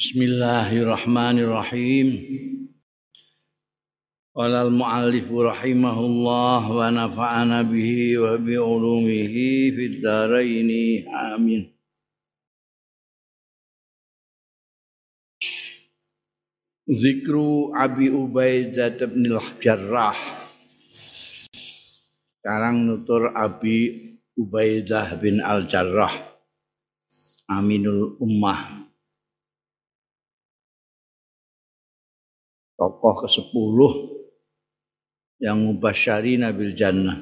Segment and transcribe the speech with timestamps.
[0.00, 2.08] Bismillahirrahmanirrahim.
[4.32, 11.04] Qala al-muallif rahimahullah wa nafa'ana bihi wa bi ulumihi fid dharain.
[11.04, 11.68] Amin.
[16.88, 20.16] Zikru Abi Ubaidah bin al-Jarrah.
[22.40, 26.40] Sekarang nutur Abi Ubaidah bin al-Jarrah.
[27.52, 28.80] Aminul Ummah
[32.80, 33.78] tokoh ke-10
[35.44, 37.20] yang mubasyari Nabil Jannah.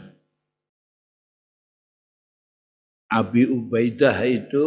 [3.11, 4.65] Abi Ubaidah itu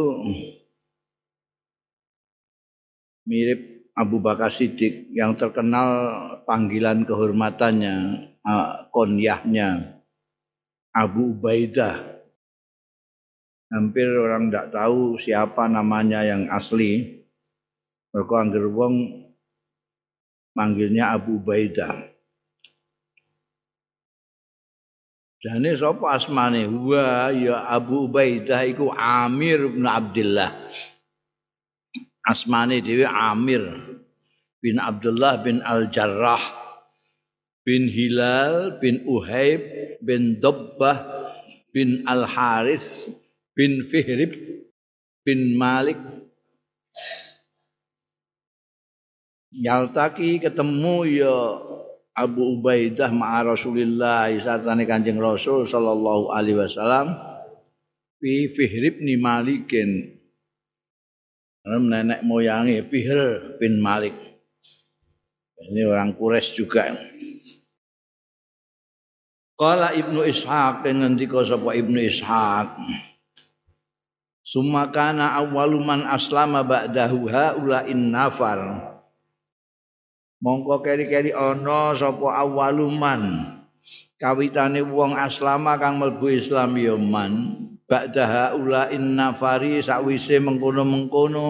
[3.24, 5.88] mirip Abu Bakar Siddiq yang terkenal
[6.44, 8.28] panggilan kehormatannya,
[8.92, 10.00] konyahnya
[10.92, 12.20] Abu Ubaidah.
[13.72, 17.24] Hampir orang tidak tahu siapa namanya yang asli.
[18.12, 19.21] Mereka angger wong
[20.56, 22.12] manggilnya Abu Ubaidah.
[25.42, 26.70] Jane sapa asmane?
[26.70, 30.54] Wa ya Abu Ubaidah iku Amir bin Abdullah.
[32.22, 33.66] Asmane dhewe Amir
[34.62, 36.62] bin Abdullah bin Al-Jarrah
[37.66, 39.62] bin Hilal bin Uhaib
[40.06, 41.02] bin Dabbah
[41.74, 43.10] bin Al-Harith
[43.58, 44.38] bin Fihrib
[45.26, 45.98] bin Malik
[49.52, 51.36] Yaltaki ketemu ya
[52.16, 57.20] Abu Ubaidah ma'a Rasulillah sartane Kanjeng Rasul sallallahu alaihi wasallam
[58.24, 60.20] fi Fihr bin Malikin.
[61.68, 64.16] Nenek moyangnya Fihr bin Malik.
[65.62, 66.98] Ini orang Quraisy juga.
[69.60, 72.82] Qala Ibnu Ishaq ngendika sapa Ibnu Ishaq
[74.42, 78.90] Sumakana awwaluman aslama ba'dahu haula in nafar
[80.42, 83.54] mongko keri-keri ana sapa awaluman.
[84.18, 87.58] Kawitane wong aslama kang mlebu Islam ya man.
[87.90, 91.46] Ba'da haula nafari sakwise mengkono-mengkono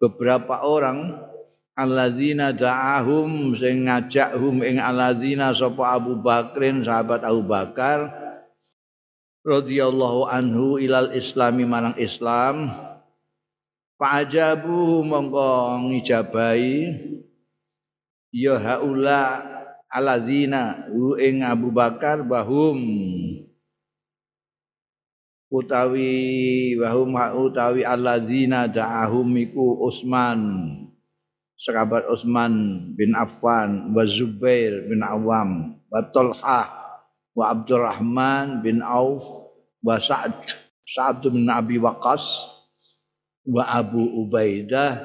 [0.00, 1.28] beberapa orang.
[1.76, 8.12] Alladzina da'ahum sing ngajakhum ing alladzina sapa Abu Bakrin sahabat Abu Bakar
[9.40, 12.68] radhiyallahu anhu ilal islami marang Islam.
[13.96, 16.76] Fa'ajabu mongko ngijabahi
[18.30, 19.42] ya haula
[19.90, 20.86] aladzina
[21.18, 22.78] ing Abu Bakar bahum.
[25.50, 27.10] Utawi bahum
[27.42, 30.38] utawi aladzina da'ahum iku Utsman
[31.58, 36.70] sahabat Utsman bin Affan wa Zubair bin Awam wa Talha
[37.34, 39.50] wa Abdurrahman bin Auf
[39.82, 40.54] wa Sa'd.
[40.86, 42.46] Sa'd bin Abi Waqqas
[43.50, 45.02] wa Abu Ubaidah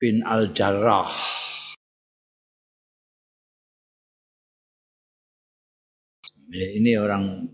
[0.00, 1.12] bin Al-Jarrah
[6.50, 7.46] ini orang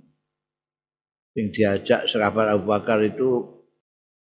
[1.37, 3.45] yang diajak sahabat Abu Bakar itu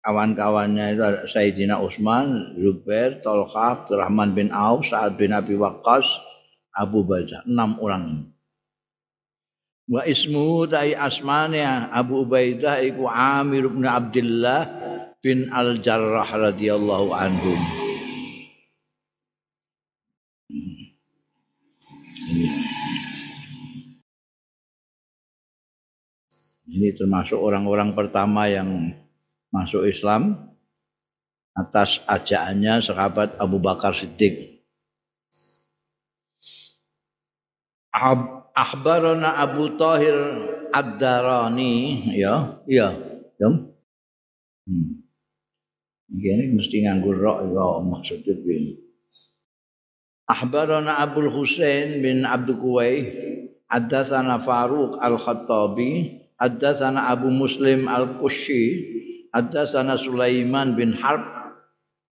[0.01, 6.09] kawan-kawannya itu ada Sayyidina Utsman, Zubair, Tolha, Rahman bin Auf, Sa'ad bin Abi Waqqas,
[6.73, 8.33] Abu Badah, enam orang.
[9.87, 14.67] Wa ismu ta'i asmanya Abu Ubaidah iku Amir bin Abdullah
[15.23, 17.86] bin Al-Jarrah radhiyallahu anhu.
[26.67, 28.91] Ini termasuk orang-orang pertama yang
[29.55, 30.51] masuk Islam
[31.55, 34.59] atas ajaannya sahabat Abu Bakar Siddiq.
[38.53, 40.13] Akhbarana Abu Tahir
[40.69, 41.73] Ad-Darani
[42.13, 42.93] ya, iya,
[43.41, 43.49] ya.
[44.67, 45.07] Hmm.
[46.07, 48.75] Ini mesti nganggur rok ya maksudnya ini.
[50.27, 52.95] Akhbarana Abu Husain bin Abdul Kuwai
[53.71, 58.63] Haddatsana Faruq Al-Khattabi Haddatsana Abu Muslim Al-Qushi,
[59.33, 61.25] haddatsana Sulaiman bin Harb,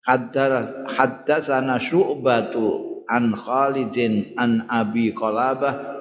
[0.05, 5.95] haddatsana Syu'batu an Khalidin an Abi Qalabah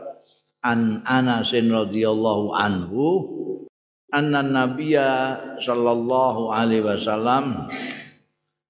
[0.65, 3.05] an Anas radhiyallahu anhu
[4.09, 7.69] anna nabiyya sallallahu alaihi wasallam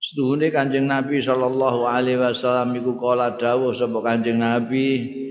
[0.05, 5.24] Setuhune Kanjeng Nabi sallallahu alaihi wasallam iku kala dawuh sapa Kanjeng Nabi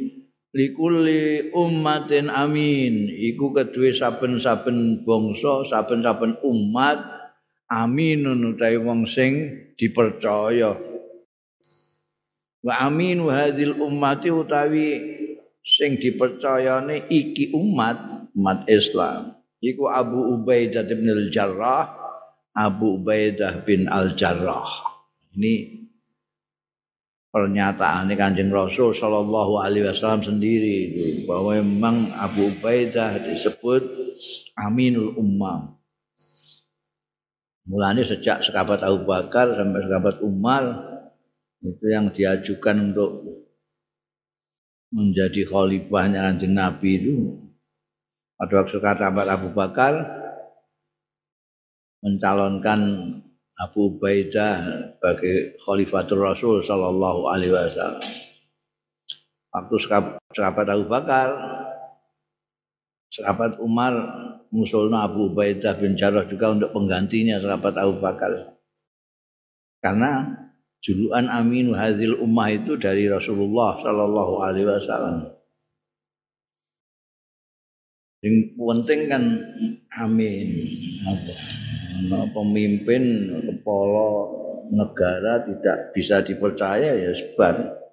[0.53, 3.09] likulli ummatin amin.
[3.09, 7.01] Iku kedue saben-saben bangsa saben-saben umat
[7.67, 10.77] aminun utawi wong sing dipercaya.
[12.63, 14.87] Wa aminu hadhil ummati utawi
[15.65, 19.35] sing dipercayane iki umat umat Islam.
[19.63, 21.87] Iku Abu Ubaidah bin Al-Jarrah
[22.51, 24.67] Abu Ubaidah bin Al-Jarrah
[25.39, 25.82] Ini
[27.33, 33.81] pernyataan Kanjeng Rasul Shallallahu Alaihi Wasallam sendiri itu bahwa memang Abu Ubaidah disebut
[34.53, 35.73] Aminul Ummah.
[37.65, 40.63] Mulanya sejak sekabat Abu Bakar sampai sekabat Umar
[41.65, 43.11] itu yang diajukan untuk
[44.93, 47.15] menjadi khalifahnya Kanjeng Nabi itu
[48.37, 50.21] pada waktu kata Abu Bakar
[52.03, 52.79] mencalonkan
[53.53, 54.57] Abu Ubaidah
[54.97, 58.01] sebagai Khalifatul Rasul Sallallahu Alaihi Wasallam.
[59.53, 59.75] Waktu
[60.33, 61.29] sahabat Abu Bakar,
[63.13, 63.93] sahabat Umar
[64.49, 68.57] musulna Abu Ubaidah bin Jarrah juga untuk penggantinya sahabat Abu Bakar.
[69.77, 70.33] Karena
[70.81, 75.17] julukan Aminu Hazil Ummah itu dari Rasulullah Sallallahu Alaihi Wasallam.
[78.23, 79.23] Yang penting kan
[79.99, 80.49] amin.
[82.09, 83.03] Nah, pemimpin
[83.45, 84.09] kepala
[84.73, 87.83] negara tidak bisa dipercaya ya sebar.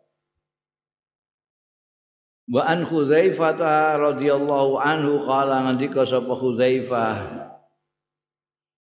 [2.51, 3.61] Wa an Hudzaifah
[4.01, 7.17] radhiyallahu anhu qala ngendika sapa Hudzaifah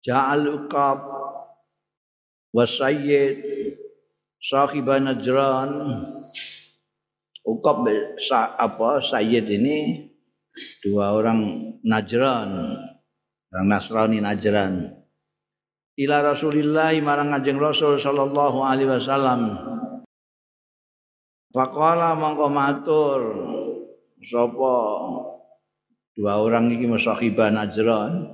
[0.06, 1.02] Ja'al uqab
[2.54, 3.42] wa sayyid
[4.38, 6.06] sahib Najran
[7.42, 7.90] Uqab
[8.30, 10.10] apa sayyid ini
[10.82, 12.50] dua orang Najran,
[13.56, 14.92] orang Nasrani Najran.
[15.96, 19.56] Ila Rasulillah marang Kanjeng Rasul sallallahu alaihi wasallam.
[21.56, 23.20] Faqala mangko matur
[24.20, 24.76] sapa
[26.12, 28.28] dua orang iki musahibah Najran.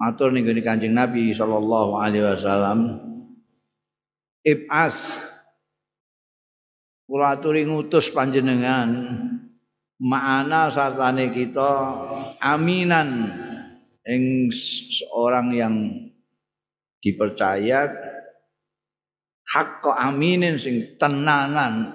[0.00, 2.96] Matur ning Kanjeng Nabi sallallahu alaihi wasallam.
[4.40, 5.20] Ibas
[7.04, 8.88] kula aturi ngutus panjenengan
[10.00, 11.70] ma'ana sartane kita
[12.40, 13.08] aminan
[14.06, 15.74] ing seorang yang
[17.02, 17.90] dipercaya
[19.52, 21.92] hak aminin sing tenanan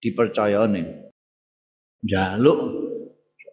[0.00, 1.12] dipercayane.
[2.06, 2.60] Jaluk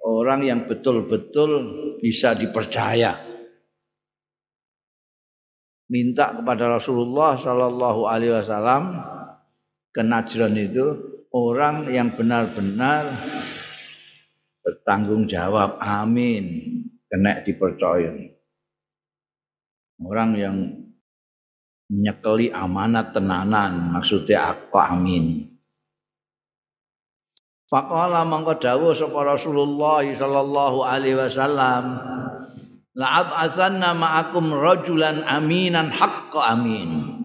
[0.06, 1.52] orang yang betul-betul
[2.00, 3.20] bisa dipercaya.
[5.90, 8.84] Minta kepada Rasulullah Shallallahu Alaihi Wasallam
[9.94, 10.86] ke Najran itu
[11.34, 13.14] orang yang benar-benar
[14.64, 16.83] bertanggung jawab amin
[17.14, 18.10] kena dipercaya
[20.02, 20.58] orang yang
[21.94, 25.46] nyekeli amanat tenanan maksudnya aku amin.
[27.70, 32.02] Faqala mangko dawuh sapa Rasulullah sallallahu alaihi wasallam
[32.94, 37.22] La'ab asanna ma'akum rajulan aminan haqqa amin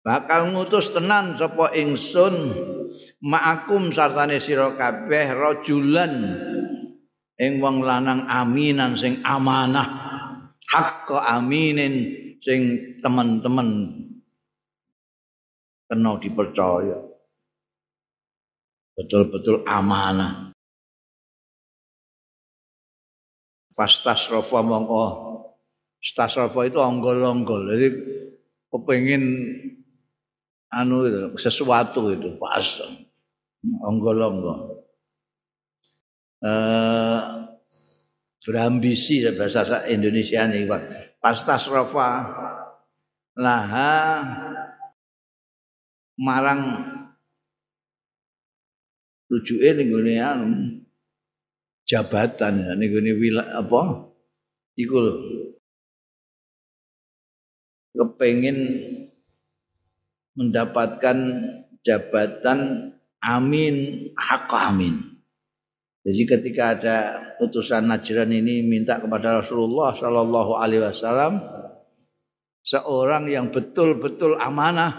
[0.00, 2.56] Bakal ngutus tenan sapa ingsun
[3.20, 6.12] ma'akum sartane sira kabeh rajulan
[7.40, 10.02] ing wong lanang aminan sing amanah.
[10.64, 11.94] Hakka aminin
[12.42, 12.60] sing
[12.98, 13.94] teman-teman
[15.86, 16.98] kena dipercaya.
[18.94, 20.54] Betul-betul amanah.
[23.74, 25.04] Fastasrafa mongko.
[26.04, 27.88] Stasrafa itu onggol-onggol jadi
[28.68, 29.24] kepengin
[30.68, 32.66] anu itu sesuatu itu pas
[33.64, 34.73] onggol-onggol.
[36.44, 37.20] Eh,
[38.44, 40.82] berambisi bahasa Indonesia nih Pak.
[41.24, 42.20] Pastas rofa
[43.32, 44.20] laha
[46.20, 46.84] marang
[49.32, 50.46] tujuke ning gone anu
[51.88, 53.80] jabatan ning gone apa
[54.76, 55.12] iku lho
[57.96, 58.58] kepengin
[60.36, 61.16] mendapatkan
[61.80, 62.92] jabatan
[63.24, 63.76] amin
[64.20, 65.13] hak amin.
[66.04, 66.96] Jadi ketika ada
[67.40, 71.40] utusan Najran ini minta kepada Rasulullah Shallallahu Alaihi Wasallam
[72.60, 74.92] seorang yang betul-betul amanah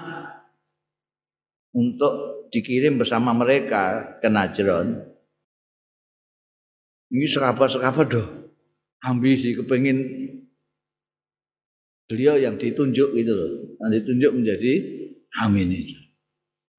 [1.78, 5.06] untuk dikirim bersama mereka ke Najran.
[7.14, 8.28] Ini sekabat-sekabat doh
[9.06, 10.02] ambisi kepengin
[12.10, 14.74] beliau yang ditunjuk gitu loh, yang ditunjuk menjadi
[15.46, 15.98] amin itu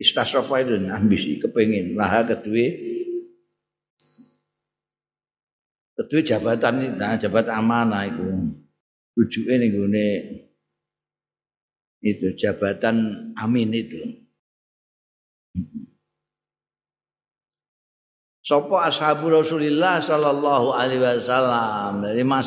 [0.02, 2.66] istasrofa itu ambisi kepengin lah kedua
[6.06, 8.26] kedua jabatan nah, jabatan amanah itu
[9.18, 10.08] tujuh ini gune
[12.00, 12.96] itu jabatan
[13.34, 14.00] amin itu
[18.46, 22.06] Sopo ashabu Rasulillah Sallallahu Alaihi Wasallam.
[22.06, 22.46] Jadi mas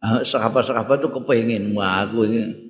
[0.00, 2.64] sahabat-sahabat itu kepengin wah aku ini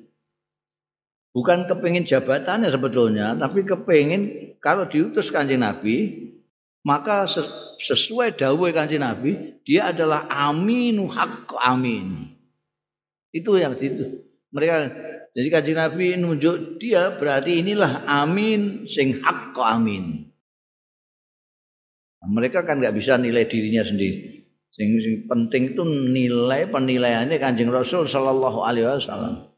[1.35, 6.24] Bukan kepingin jabatannya sebetulnya, tapi kepingin kalau diutus kanjeng Nabi,
[6.85, 7.25] maka
[7.81, 12.29] sesuai dawai kanjeng Nabi, dia adalah aminu hak amin.
[13.33, 14.21] Itu yang itu.
[14.53, 14.77] Mereka
[15.35, 20.29] jadi kanjeng Nabi nunjuk dia berarti inilah amin sing hak amin.
[22.25, 24.45] Mereka kan nggak bisa nilai dirinya sendiri.
[24.75, 29.49] Sing, sing penting itu nilai penilaiannya kanjeng Rasul Shallallahu Alaihi Wasallam.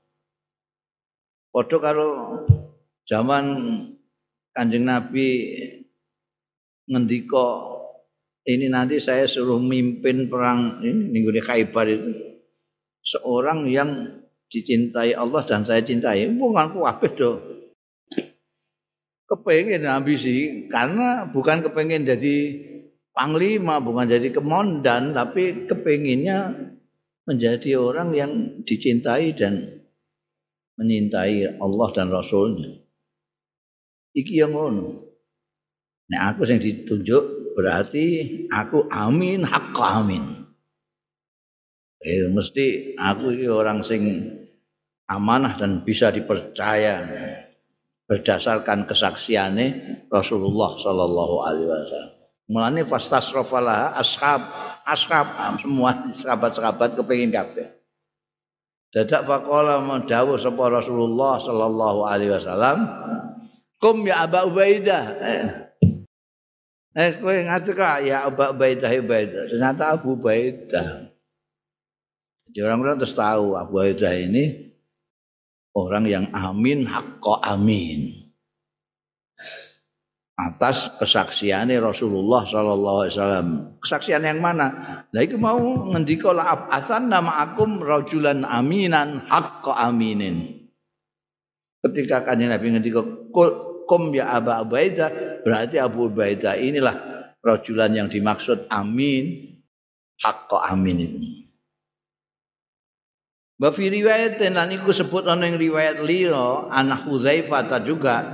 [1.51, 2.11] Foto kalau
[3.09, 3.45] zaman
[4.53, 5.29] kanjeng Nabi
[6.87, 7.77] ngendiko
[8.47, 12.11] ini nanti saya suruh mimpin perang ini minggu di Khaybar itu.
[13.03, 17.31] Seorang yang dicintai Allah dan saya cintai bukan kuabeh do
[19.27, 22.37] kepengen ambisi karena bukan kepengen jadi
[23.11, 26.55] panglima bukan jadi kemondan tapi kepenginnya
[27.27, 29.83] menjadi orang yang dicintai dan
[30.79, 32.79] menyintai Allah dan Rasulnya.
[34.15, 35.06] Iki yang ngono
[36.07, 38.05] Nah aku yang ditunjuk berarti
[38.53, 40.47] aku amin hak amin.
[42.03, 44.31] Eh mesti aku ini orang sing
[45.11, 47.03] amanah dan bisa dipercaya
[48.07, 49.69] berdasarkan kesaksiannya
[50.07, 52.17] Rasulullah Shallallahu Alaihi Wasallam.
[52.47, 54.39] Mulane fastasrofalah ashab
[54.87, 55.27] ashab
[55.59, 57.75] semua sahabat-sahabat kepingin kabeh.
[58.95, 62.87] Dadak faqala mendawu sapa Rasulullah sallallahu alaihi wasallam,
[63.83, 65.45] "Kum ya Aba Ubaidah." Eh,
[66.97, 69.53] Eh kowe ngatka ya Abu Ubaidah Ubaidah.
[69.53, 71.13] Ternyata Abu Ubaidah.
[72.49, 74.73] Jadi orang-orang terus tahu Abu Ubaidah ini
[75.77, 78.33] orang yang amin hakko amin.
[80.41, 83.49] Atas kesaksiannya Rasulullah Sallallahu Alaihi Wasallam.
[83.85, 84.69] Kesaksian yang mana?
[85.13, 85.61] Nah itu mau
[85.93, 90.65] ngendiko la asan nama akum rajulan aminan hakko aminin.
[91.85, 93.29] Ketika kanjeng Nabi ngendiko
[93.85, 96.99] kum ya Abu Ubaidah berarti Abu Ubaidah inilah
[97.39, 99.55] rajulan yang dimaksud amin
[100.19, 101.19] hakko amin itu.
[103.63, 108.27] Wa fi riwayat lan iku sebut ana ing riwayat liya anak Hudzaifah juga.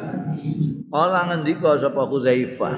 [0.89, 2.77] Kala ngendika sapa Hudzaifah.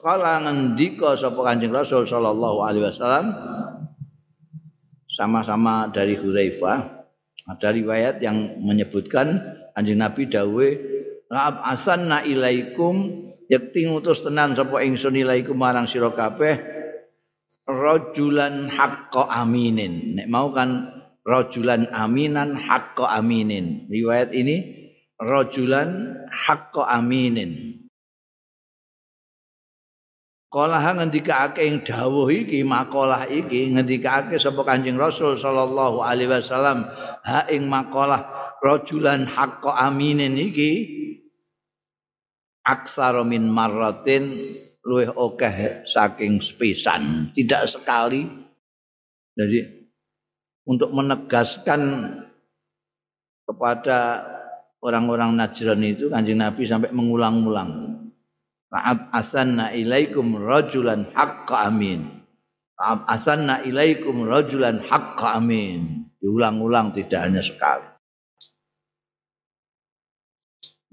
[0.00, 3.36] Kala ngendika sapa Kanjeng Rasul sallallahu alaihi wasallam
[5.12, 7.04] sama-sama dari Hudzaifah.
[7.52, 9.44] Ada riwayat yang menyebutkan
[9.76, 10.72] Kanjeng Nabi dawuh
[11.32, 16.60] La'ab asanna ilaikum yakti ngutus tenan sapa ingsun ilaikum marang sira kabeh
[17.68, 20.20] rajulan haqqo aminin.
[20.20, 20.90] Nek mau kan
[21.24, 23.88] rajulan aminan haqqo aminin.
[23.88, 24.56] Riwayat ini
[25.16, 27.80] rajulan haqqo aminin.
[30.54, 36.86] Kala ngendikake ing dawuh iki makalah iki ngendikake sapa Kanjeng Rasul sallallahu alaihi wasallam
[37.26, 38.22] ha ing makalah
[38.62, 40.70] rajulan haqqo aminin iki
[42.64, 48.28] aksara min marratin luwih akeh saking sepisan, tidak sekali.
[49.34, 49.84] Jadi
[50.64, 51.80] untuk menegaskan
[53.44, 54.24] kepada
[54.84, 58.00] orang-orang Najran itu Kanjeng Nabi sampai mengulang-ulang.
[58.72, 62.24] Ta'ab asanna ilaikum rajulan haqqa amin.
[62.74, 66.10] Ta'ab asanna ilaikum rajulan haqqa amin.
[66.18, 67.93] Diulang-ulang tidak hanya sekali.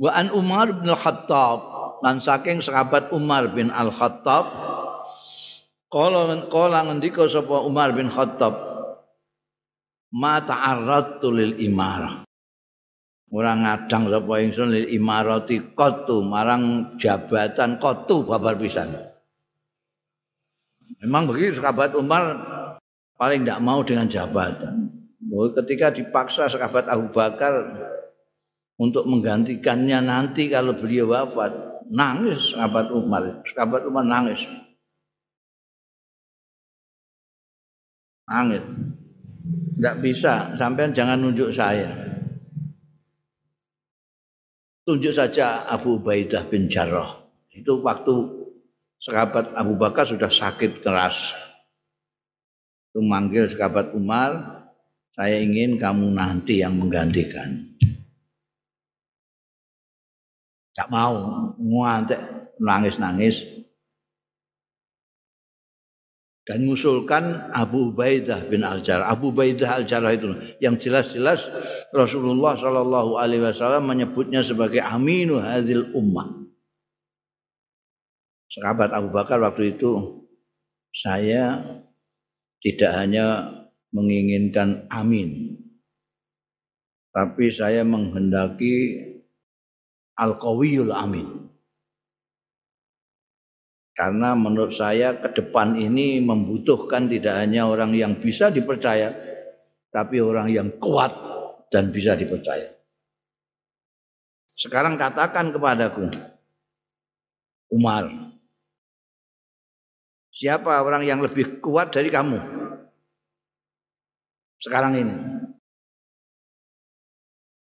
[0.01, 1.59] Wa an Umar bin Al-Khattab
[2.01, 4.49] lan saking sahabat Umar bin Al-Khattab
[5.93, 8.57] kala kala ngendika sapa Umar bin Khattab
[10.17, 12.25] ma ta'arradtu lil imarah.
[13.29, 18.97] Ora ngadang sapa ingsun lil imarati qatu marang jabatan qatu babar pisan.
[21.05, 22.41] Memang begitu sahabat Umar
[23.21, 24.89] paling tidak mau dengan jabatan.
[25.61, 27.53] Ketika dipaksa sahabat Abu Bakar
[28.81, 31.53] untuk menggantikannya nanti kalau beliau wafat
[31.93, 33.45] nangis sahabat Umar.
[33.53, 34.41] Sahabat Umar nangis.
[38.25, 38.65] Nangis.
[39.77, 40.57] Tidak bisa.
[40.57, 41.93] Sampai jangan nunjuk saya.
[44.81, 47.21] Tunjuk saja Abu Ubaidah bin Jarrah.
[47.53, 48.13] Itu waktu
[48.97, 51.37] sahabat Abu Bakar sudah sakit keras.
[52.89, 54.65] Itu manggil sahabat Umar
[55.13, 57.71] saya ingin kamu nanti yang menggantikan
[60.71, 61.15] Gak mau
[61.59, 62.21] ngantek
[62.61, 63.43] nangis-nangis
[66.47, 69.07] dan mengusulkan Abu Ubaidah bin Al-Jarrah.
[69.07, 71.45] Abu Ubaidah Al-Jarrah itu yang jelas-jelas
[71.93, 76.27] Rasulullah Shallallahu alaihi wasallam menyebutnya sebagai aminu hadil ummah.
[78.51, 80.27] Sahabat Abu Bakar waktu itu
[80.91, 81.61] saya
[82.59, 83.47] tidak hanya
[83.95, 85.55] menginginkan amin
[87.11, 89.03] tapi saya menghendaki
[90.21, 91.49] al-qawiyul amin.
[93.97, 99.11] Karena menurut saya ke depan ini membutuhkan tidak hanya orang yang bisa dipercaya,
[99.91, 101.11] tapi orang yang kuat
[101.73, 102.71] dan bisa dipercaya.
[104.47, 106.07] Sekarang katakan kepadaku,
[107.73, 108.09] Umar,
[110.31, 112.39] siapa orang yang lebih kuat dari kamu?
[114.61, 115.15] Sekarang ini.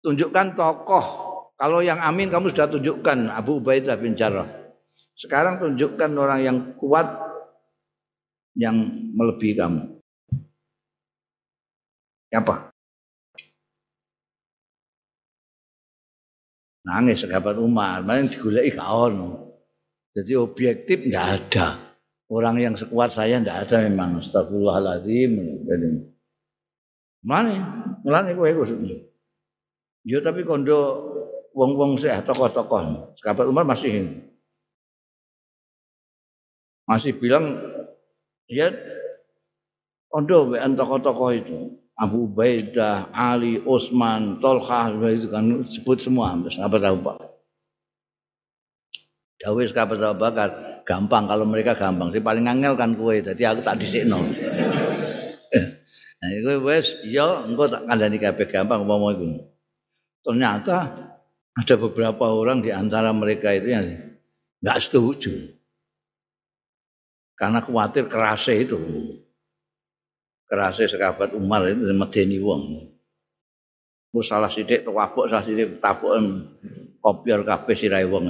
[0.01, 1.28] Tunjukkan tokoh.
[1.59, 4.47] Kalau yang amin kamu sudah tunjukkan Abu Ubaidah bin Jarrah.
[5.19, 7.19] Sekarang tunjukkan orang yang kuat
[8.55, 8.79] yang
[9.11, 9.99] melebihi kamu.
[12.31, 12.71] Siapa?
[16.87, 19.51] Nangis sahabat Umar, main digulai gak ono.
[20.15, 21.75] Jadi objektif nggak ada.
[22.31, 24.23] Orang yang sekuat saya nggak ada memang.
[24.23, 25.31] Astagfirullahaladzim.
[27.25, 27.53] Mana?
[28.01, 28.47] Mulane kowe.
[30.07, 30.79] Ya tapi kondo
[31.59, 33.19] wong-wong sih tokoh-tokoh.
[33.19, 34.23] Sahabat Umar masih
[36.87, 37.59] masih bilang
[38.47, 38.71] ya
[40.07, 41.59] kondo wean tokoh-tokoh itu.
[41.99, 47.27] Abu Ubaidah, Ali, Utsman, Tolkah itu kan sebut semua sahabat Abu Bakar.
[49.43, 50.49] Dawe sahabat Abu Bakar
[50.87, 52.15] gampang kalau mereka gampang.
[52.15, 53.19] Si paling angel kan kue.
[53.19, 54.23] Jadi aku tak disikno.
[56.23, 59.51] nah, itu wes ya engko tak kandhani kabeh gampang umpama iku.
[60.23, 60.75] Ternyata
[61.57, 63.87] ada beberapa orang di antara mereka itu yang
[64.61, 65.55] nggak setuju.
[67.39, 68.75] Karena khawatir kerasa itu.
[70.49, 72.91] Kerasa sekabat Umar itu medeni wong.
[74.09, 76.17] Ku salah sidik tewabuk salah sidik tabuk
[76.99, 78.27] kopior kabeh sirai wong.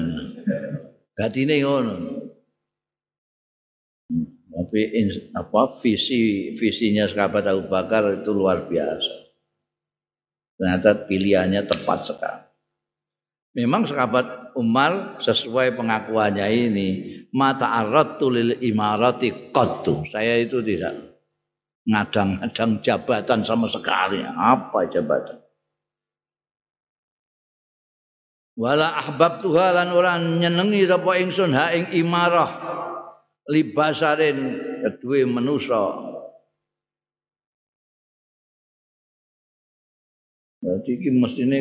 [1.16, 1.96] Batine ngono.
[4.50, 4.82] Tapi
[5.32, 9.32] apa visi visinya sahabat Abu Bakar itu luar biasa.
[10.60, 12.49] Ternyata pilihannya tepat sekali.
[13.58, 16.88] Memang sahabat Umar sesuai pengakuannya ini
[17.34, 20.06] mata arat tulil imarati kotu.
[20.14, 21.18] Saya itu tidak
[21.90, 24.22] ngadang-ngadang jabatan sama sekali.
[24.22, 25.42] Apa jabatan?
[28.60, 32.52] Wala ahbab tuhalan orang nyenengi sapa ingsun ha ing imarah
[33.48, 36.12] libasarin kedue manusa
[40.60, 41.60] Jadi ini mestinya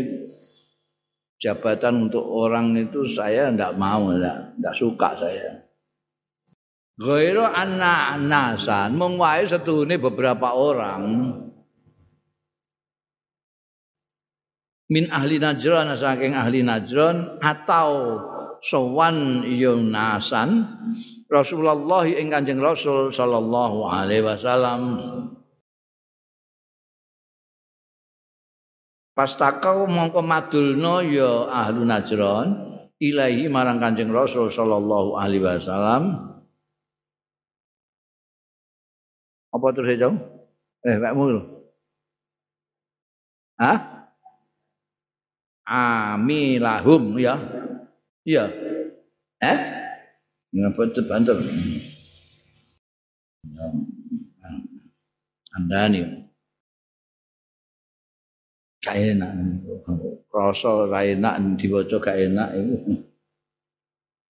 [1.38, 5.50] jabatan untuk orang itu saya tidak mau, tidak suka saya.
[6.98, 8.98] Ghairu anak nasan,
[9.46, 11.02] satu ini beberapa orang
[14.88, 18.18] min ahli najron saking ahli najron atau
[18.64, 20.64] sowan yunasan
[21.28, 24.80] Rasulullah ing Kanjeng Rasul sallallahu alaihi wasallam
[29.18, 32.54] Pastakau mongko madulno ya ahlu Najran
[33.02, 36.22] ilahi marang Kanjeng Rasul sallallahu alaihi wasallam.
[39.50, 40.10] Apa terus itu?
[40.86, 41.34] Eh, Pak Mul.
[43.58, 44.06] Hah?
[45.66, 47.42] Amilahum ya.
[48.22, 48.54] Iya.
[49.42, 49.58] Eh?
[50.54, 51.42] Ngapa itu banter?
[55.58, 56.27] Anda nih
[58.88, 59.30] gak enak.
[60.32, 62.76] Krasa ora enak diwaca gak enak iku.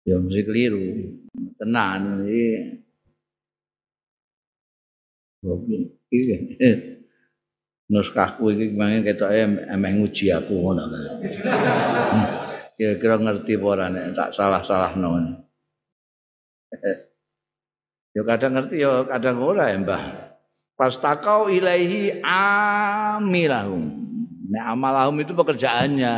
[0.10, 0.82] Ya mesti keliru.
[1.62, 2.48] Tenan iki.
[6.10, 6.36] Iki.
[7.94, 9.38] Nuskahku iki mangke ketoke
[9.70, 10.86] emeh nguji aku ngono
[12.80, 15.20] kira-kira ngerti apa ora nek tak salah-salahno
[18.16, 20.04] ya kadang ngerti ya kadang ora ya Mbah.
[20.80, 24.09] Pastakau ilaihi amilahum
[24.50, 26.16] Nah, amalahum itu pekerjaannya.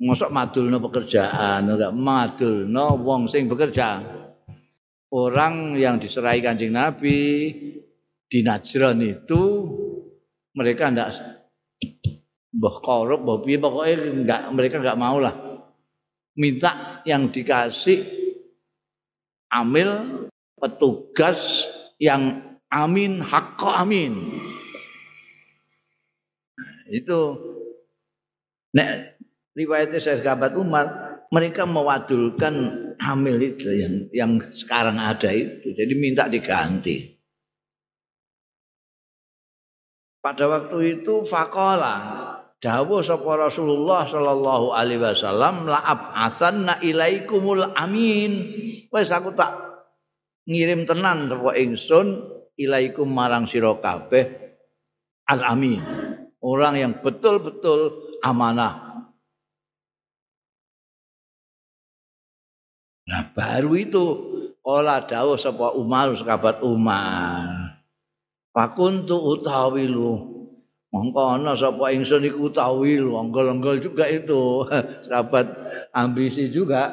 [0.00, 4.00] Mosok madulno pekerjaan, enggak madulno wong sing bekerja.
[5.12, 7.52] Orang yang diserai Kanjeng Nabi
[8.26, 9.42] di Najran itu
[10.56, 11.14] mereka enggak
[12.50, 15.36] mbah korup, mbah piye pokoknya enggak mereka enggak mau lah.
[16.34, 18.00] Minta yang dikasih
[19.52, 20.24] amil
[20.56, 21.68] petugas
[22.00, 24.14] yang amin hakko amin.
[26.90, 27.38] Itu.
[28.70, 29.18] Nek
[29.54, 30.86] riwayatnya saya sahabat Umar
[31.30, 32.54] mereka mewadulkan
[32.98, 35.74] hamil itu yang yang sekarang ada itu.
[35.74, 37.18] Jadi minta diganti.
[40.20, 41.96] Pada waktu itu fakola
[42.60, 48.32] dawuh sapa Rasulullah sallallahu alaihi wasallam la'ab asanna ilaikumul amin.
[48.92, 49.54] Wes aku tak
[50.44, 54.52] ngirim tenan sapa ingsun ilaikum marang sira kabeh
[55.24, 55.80] al amin
[56.44, 59.08] orang yang betul-betul amanah
[63.08, 64.04] nah baru itu
[64.60, 67.70] olah dawuh sapa Umar sahabat Umar
[68.50, 70.26] Fakuntu utawilu.
[70.90, 74.66] Mongko ana sapa ingsun iku utawilu, onggol-onggol juga itu.
[75.06, 75.46] Sahabat
[75.94, 76.90] ambisi juga.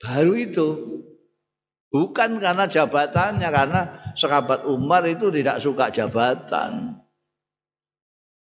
[0.00, 0.68] Baru itu.
[1.92, 3.82] Bukan karena jabatannya, karena
[4.16, 6.98] sahabat Umar itu tidak suka jabatan.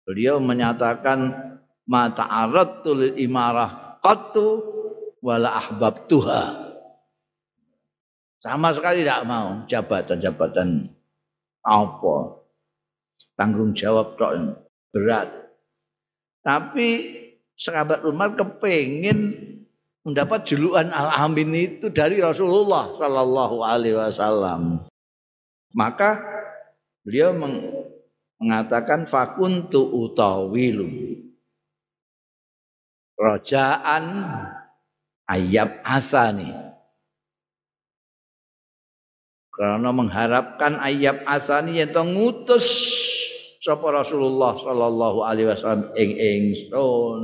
[0.06, 1.34] Beliau menyatakan
[1.89, 4.62] mata aradtul imarah qattu
[5.21, 6.65] wala ahbabtuha.
[8.41, 10.93] Sama sekali tidak mau jabatan-jabatan
[11.65, 12.15] apa
[13.34, 14.62] tanggung jawab tok
[14.93, 15.28] berat
[16.45, 16.89] tapi
[17.58, 19.34] sahabat Umar kepingin
[20.06, 24.86] mendapat julukan Al-Amin itu dari Rasulullah Sallallahu Alaihi Wasallam
[25.75, 26.23] maka
[27.03, 27.35] beliau
[28.39, 31.19] mengatakan fakuntu utawilu
[33.19, 34.23] rojaan
[35.27, 36.51] ayab asani.
[39.55, 42.67] Karena mengharapkan ayat asani yang ngutus
[43.63, 47.23] sapa Rasulullah sallallahu alaihi wasallam ing ingsun.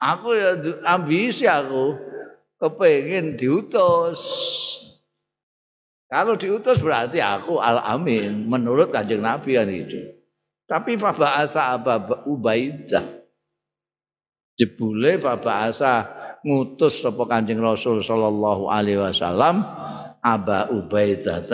[0.00, 1.96] Aku ya ambisi aku
[2.60, 4.20] kepengin diutus
[6.10, 10.20] kalau diutus berarti aku al amin menurut kanjeng Nabi kan itu
[10.66, 13.22] tapi fa ba'asa Aba Ubaidah
[14.58, 15.92] jebule fa ba'asa
[16.44, 19.64] ngutus sapa kanjeng Rasul sallallahu alaihi wasallam
[20.20, 21.48] Aba Ubaidah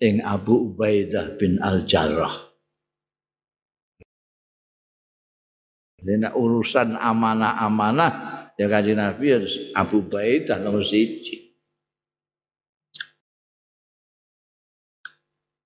[0.00, 2.48] ing Abu Ubaidah bin Al Jarrah.
[6.00, 8.12] Jadi urusan amanah-amanah
[8.56, 11.49] ya kanjeng Nabi harus Abu Ubaidah nomor siji.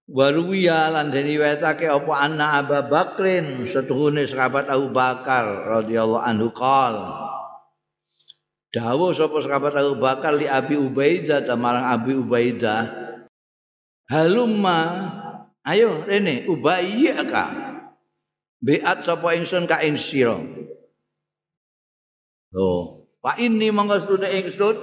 [0.05, 7.25] Waruya lan riwayatake apa anna Abu Bakrin setuhune sahabat Abu Bakar radhiyallahu anhu qala
[8.75, 12.90] Dawuh sapa sahabat Abu Bakar li Abi Ubaidah marang Abi Ubaidah.
[14.11, 14.79] Halumma
[15.62, 17.55] ayo rene ubayyaka.
[18.59, 20.43] Beat sapa ingsun ka ing sira.
[23.23, 24.77] Pak ini mangga sedune ingsun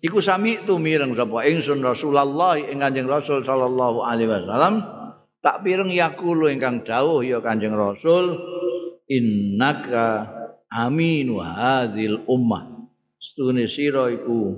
[0.00, 4.84] iku sami tu mireng sapa ingsun Rasulullah ing Kanjeng Rasul sallallahu alaihi wasallam
[5.40, 8.36] tak pireng yakulu ingkang dawuh ya Kanjeng Rasul
[9.08, 10.28] innaka
[10.68, 12.80] aminu hadzal ummah
[13.20, 14.56] Setune sira iku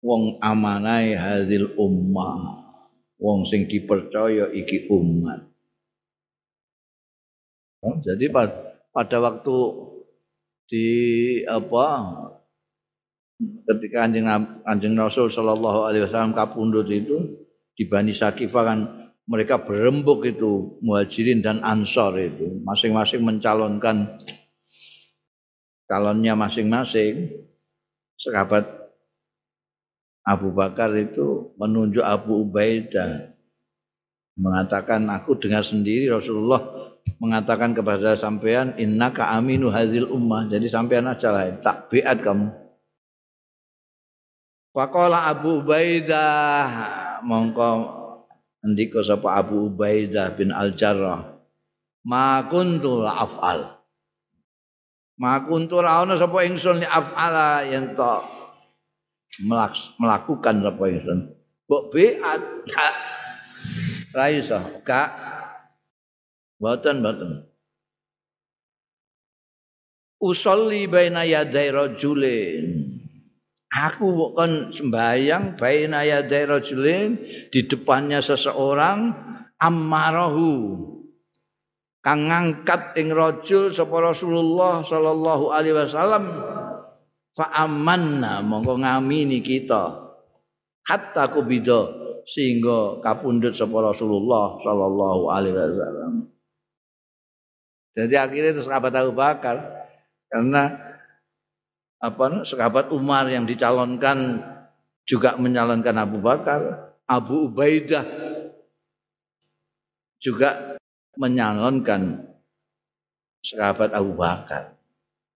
[0.00, 2.64] wong amanai hadil ummah.
[3.20, 5.48] Wong sing dipercaya iki umat.
[7.84, 8.28] Oh, jadi
[8.92, 9.56] pada waktu
[10.68, 10.88] di
[11.44, 11.86] apa
[13.68, 14.26] ketika anjing
[14.64, 18.78] anjing Rasul Shallallahu Alaihi Wasallam kapundut itu di Bani Sakifah kan
[19.24, 24.20] mereka berembuk itu muhajirin dan ansor itu masing-masing mencalonkan
[25.88, 27.44] calonnya masing-masing.
[28.14, 28.64] Sahabat
[30.24, 33.34] Abu Bakar itu menunjuk Abu Ubaidah
[34.38, 36.83] mengatakan aku dengar sendiri Rasulullah
[37.18, 40.48] mengatakan kepada sampean innaka aminu hadil ummah.
[40.48, 42.48] Jadi sampean aja lah tak biat kamu.
[44.74, 46.66] Faqala Abu Ubaidah.
[47.24, 47.70] Mongko
[48.66, 51.40] ndika sapa Abu Ubaidah bin Al-Jarrah.
[52.04, 53.74] Ma kuntu af'al
[55.14, 57.62] Makuntur ana sapa ingsun li afala.
[57.62, 58.14] Yen to
[59.98, 61.18] melakukan sapa ingsun.
[61.70, 62.18] Mbok beat.
[64.14, 65.33] Ra iso, Kak.
[66.58, 67.30] Mboten mboten.
[70.24, 72.66] Usolli baina yaday rajulin.
[73.74, 77.18] Aku kon sembayang baina yaday rajulin
[77.50, 79.10] di depannya seseorang
[79.58, 80.84] ammarahu
[82.04, 86.24] kang ngangkat ing rajul sapa Rasulullah sallallahu alaihi wasallam
[87.32, 90.12] fa amanna mongko ngamini kita
[90.84, 91.88] hatta kubida
[92.28, 96.33] sehingga kapundhut sapa Rasulullah sallallahu alaihi wasallam
[97.94, 99.86] jadi akhirnya itu sahabat Abu Bakar
[100.28, 100.62] karena
[102.02, 104.42] apa sahabat Umar yang dicalonkan
[105.06, 108.04] juga menyalonkan Abu Bakar Abu Ubaidah
[110.24, 110.80] juga
[111.20, 112.24] menyalonkan
[113.44, 114.72] sahabat Abu Bakar.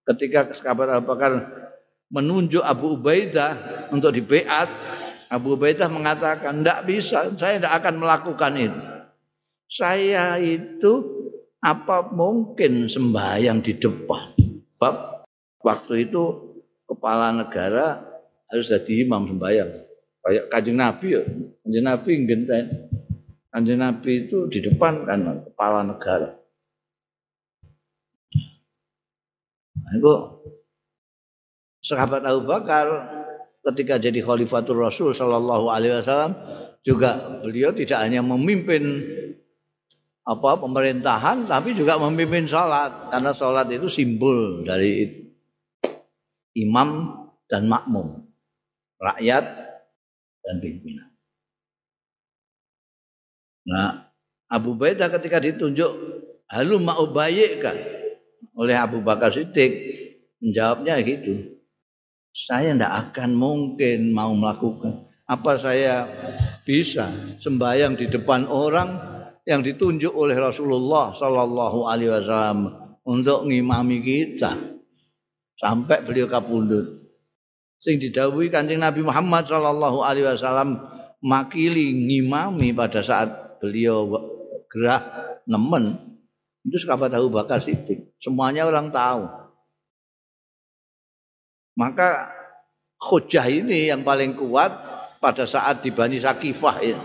[0.09, 1.33] Ketika sahabat Abu Bakar
[2.09, 4.73] menunjuk Abu Ubaidah untuk dibeat,
[5.29, 8.81] Abu Ubaidah mengatakan, tidak bisa, saya tidak akan melakukan itu.
[9.69, 11.18] Saya itu
[11.59, 14.35] apa mungkin sembahyang di depan.
[14.79, 14.95] Sebab
[15.63, 16.23] waktu itu
[16.87, 18.03] kepala negara
[18.49, 19.71] harus jadi imam sembahyang.
[20.23, 21.23] Kayak kajing Nabi ya,
[21.65, 22.65] kajing Nabi ngenten
[23.49, 26.37] Kanjeng Nabi itu di depan kan kepala negara.
[29.83, 30.15] Nah, itu
[31.81, 32.87] sahabat Abu Bakar
[33.73, 36.37] ketika jadi Khalifatul Rasul Shallallahu Alaihi Wasallam
[36.85, 38.85] juga beliau tidak hanya memimpin
[40.29, 45.25] apa pemerintahan tapi juga memimpin sholat karena sholat itu simbol dari
[46.53, 47.17] imam
[47.49, 48.29] dan makmum
[49.01, 49.45] rakyat
[50.45, 51.09] dan pimpinan.
[53.69, 54.13] Nah,
[54.53, 55.93] Abu Baidah ketika ditunjuk
[56.49, 56.77] halu
[57.61, 57.77] kan
[58.57, 59.73] oleh Abu Bakar Siddiq
[60.45, 61.57] menjawabnya gitu.
[62.37, 65.09] Saya tidak akan mungkin mau melakukan.
[65.29, 66.09] Apa saya
[66.65, 67.11] bisa
[67.43, 69.18] sembahyang di depan orang
[69.49, 72.69] yang ditunjuk oleh Rasulullah Sallallahu Alaihi Wasallam
[73.09, 74.53] untuk ngimami kita
[75.57, 77.09] sampai beliau kapundut.
[77.81, 80.77] Sing didawuhi kanjeng Nabi Muhammad Sallallahu Alaihi Wasallam
[81.25, 84.05] makili ngimami pada saat beliau
[84.69, 85.97] gerah nemen
[86.69, 88.21] itu sahabat Abu Bakar Siddiq.
[88.21, 89.25] Semuanya orang tahu.
[91.81, 92.29] Maka
[93.01, 94.77] khujah ini yang paling kuat
[95.25, 97.01] pada saat di Bani Sakifah ya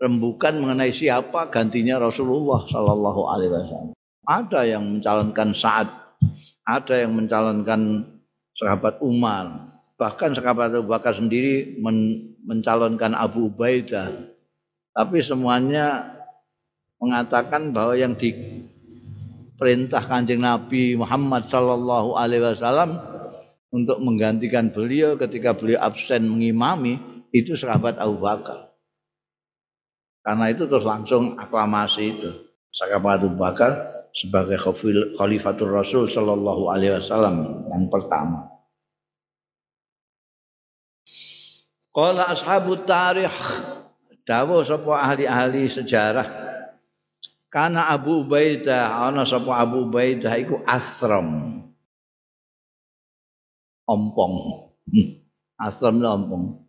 [0.00, 3.92] rembukan mengenai siapa gantinya Rasulullah Shallallahu Alaihi Wasallam.
[4.24, 5.88] Ada yang mencalonkan Saad,
[6.64, 8.08] ada yang mencalonkan
[8.56, 9.68] sahabat Umar,
[10.00, 14.32] bahkan sahabat Abu Bakar sendiri men mencalonkan Abu Ubaidah.
[14.96, 16.16] Tapi semuanya
[16.96, 22.96] mengatakan bahwa yang diperintah kanjeng Nabi Muhammad Shallallahu Alaihi Wasallam
[23.70, 26.98] untuk menggantikan beliau ketika beliau absen mengimami
[27.30, 28.69] itu sahabat Abu Bakar.
[30.20, 32.30] Karena itu terus langsung aklamasi itu.
[32.70, 33.72] Sahabat Abu Bakar
[34.14, 34.58] sebagai
[35.16, 38.50] khalifatul Rasul Shallallahu Alaihi Wasallam yang pertama.
[41.90, 43.34] Kalau ashabu tarikh
[44.22, 46.26] dawo sapa ahli-ahli sejarah
[47.50, 51.66] karena Abu Ubaidah ana sapa Abu Ubaidah iku asram
[53.90, 54.34] ompong
[54.86, 55.08] hmm.
[55.58, 56.62] asram ompong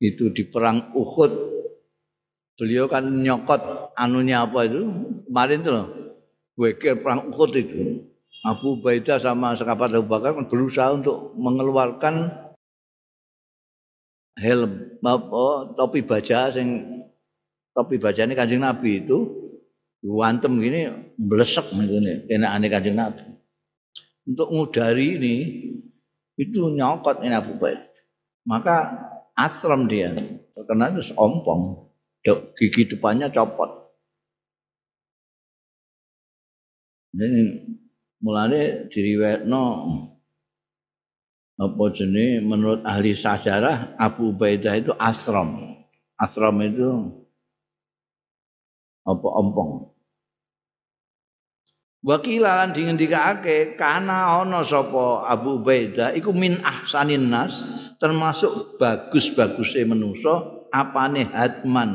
[0.00, 1.57] itu di perang Uhud
[2.58, 4.90] beliau kan nyokot anunya apa itu?
[5.30, 5.82] Kemarin tuh
[6.58, 8.02] Wekir perang Uhud itu.
[8.42, 12.34] Abu Baidah sama sekapat Abu Bakar kan berusaha untuk mengeluarkan
[14.38, 16.86] helm apa topi baja sing
[17.74, 19.46] topi baja ini kanjeng Nabi itu.
[19.98, 23.22] Wantem gini blesek ini enak aneh kanjeng Nabi.
[24.26, 25.36] Untuk ngudari ini
[26.38, 27.88] itu nyokot ini Abu Baidah
[28.48, 28.76] maka
[29.36, 30.16] asram dia.
[30.56, 31.87] Terkena itu ompong
[32.56, 33.88] gigi depannya copot.
[37.16, 37.28] Ini
[38.22, 39.64] mulane diriwayatno
[41.58, 45.78] apa jenis menurut ahli sejarah Abu Ubaidah itu asram.
[46.14, 46.88] Asram itu
[49.02, 49.90] apa ompong.
[51.98, 57.66] Wakilan dingendikake kana ana sapa Abu Ubaidah iku min ahsanin nas
[57.98, 61.90] termasuk bagus-bagusnya manusa apane hatman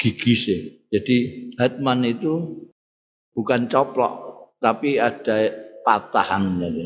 [0.00, 0.86] gigise.
[0.90, 1.16] Jadi
[1.60, 2.66] hatman itu
[3.36, 4.12] bukan coplok
[4.60, 5.52] tapi ada
[5.86, 6.84] patahan jadi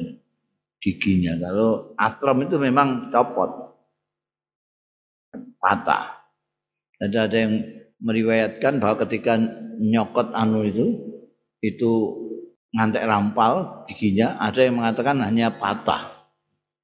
[0.83, 1.33] giginya.
[1.41, 3.51] Kalau atrom itu memang copot.
[5.59, 6.29] Patah.
[7.01, 7.55] Ada ada yang
[8.05, 9.41] meriwayatkan bahwa ketika
[9.81, 10.87] nyokot anu itu
[11.65, 11.91] itu
[12.77, 16.29] ngantek rampal giginya, ada yang mengatakan hanya patah.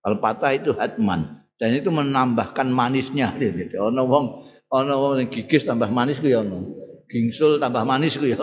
[0.01, 3.93] Kalau patah itu hatman dan itu menambahkan manisnya gitu.
[3.93, 4.27] Ono wong
[4.73, 6.73] ono wong gigis tambah manis ku ya ono.
[7.05, 8.41] Gingsul tambah manis ku ya.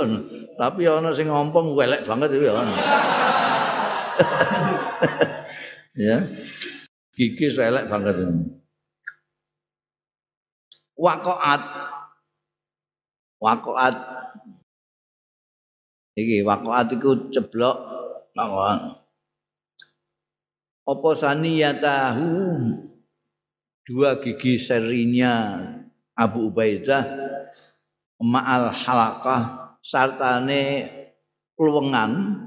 [0.58, 2.73] Tapi ono sing ngompong welek banget itu ya ono.
[6.08, 6.17] ya.
[7.17, 8.53] Gigis welek banget itu.
[10.97, 11.62] Waqaat
[13.38, 13.97] Waqaat
[16.17, 17.77] Iki waqaat iku ceblok
[18.34, 18.97] mawon.
[20.89, 22.25] Apa saniyatahu
[23.88, 25.63] dua gigi serinya
[26.12, 27.08] Abu Ubaidah
[28.19, 30.91] ma'al halakah sartane
[31.56, 32.43] luwengan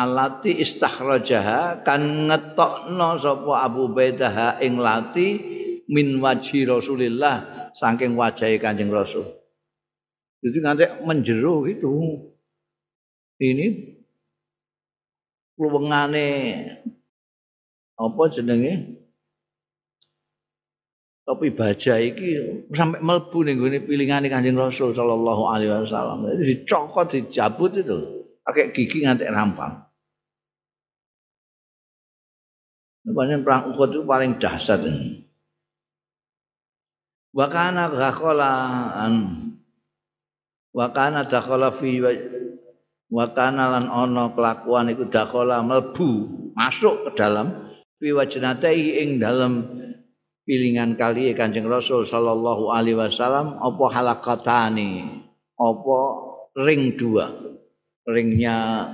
[0.00, 5.36] alati istakhrajaha kan ngetokno sapa Abu Ubaidah ing lati
[5.92, 9.28] min wajhi Rasulillah saking wajahe Kanjeng Rasul.
[10.40, 11.92] Jadi nanti menjeru gitu.
[13.36, 13.66] Ini
[15.60, 16.28] luwengane
[18.00, 18.96] apa jenenge?
[21.30, 26.26] Topi baja iki sampai melbu ning gone pilingane Kanjeng Rasul sallallahu alaihi wasallam.
[26.26, 27.98] Jadi dicokot, dijabut itu.
[28.42, 29.86] Pakai gigi nganti rampang.
[33.06, 35.22] Namanya perang Uhud itu paling dahsyat ini.
[37.30, 37.86] Wakana
[38.98, 39.14] an
[40.74, 42.02] Wakana dakhala fi
[43.10, 46.10] Wakana lan ono kelakuan iku dakhala melbu
[46.54, 49.66] masuk ke dalam fi wajnatai ing dalam
[50.50, 55.22] pilingan kali Kanjeng Rasul sallallahu alaihi wasallam apa halakatani?
[55.54, 55.98] Apa
[56.58, 57.30] ring dua?
[58.02, 58.90] Ringnya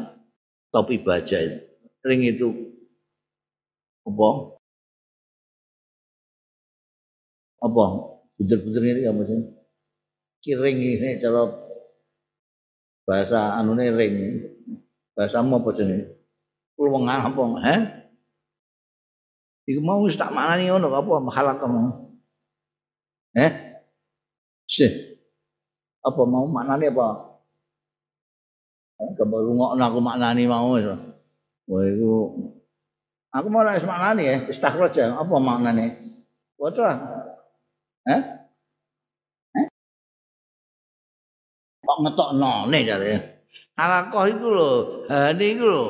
[0.68, 1.40] topi baja
[2.04, 2.52] ring itu
[4.04, 4.28] apa?
[7.64, 7.84] Apa?
[8.36, 9.40] Bener-bener ini kamu sih?
[10.44, 11.48] Kiring ini cara
[13.08, 14.44] bahasa anu ring.
[15.16, 16.12] Bahasa apa jenis
[16.76, 17.42] peluangan apa?
[17.64, 17.80] Eh
[19.66, 21.90] Iku mau wis tak maknani ngono apa makhalak kamu.
[23.34, 23.52] Eh?
[24.70, 25.18] Sih.
[26.06, 27.06] Apa mau maknani apa?
[29.02, 30.86] Eh, baru ngokno aku maknani mau wis.
[31.66, 32.10] Wah iku
[33.34, 35.98] aku mau nek maknani ya, istakhraja apa maknane?
[36.62, 36.88] Waca.
[38.06, 38.20] Eh?
[39.50, 39.66] Eh?
[41.82, 43.14] Kok ngetokno ne jare.
[43.76, 44.70] Halakoh itu lho,
[45.10, 45.84] hani iku lho.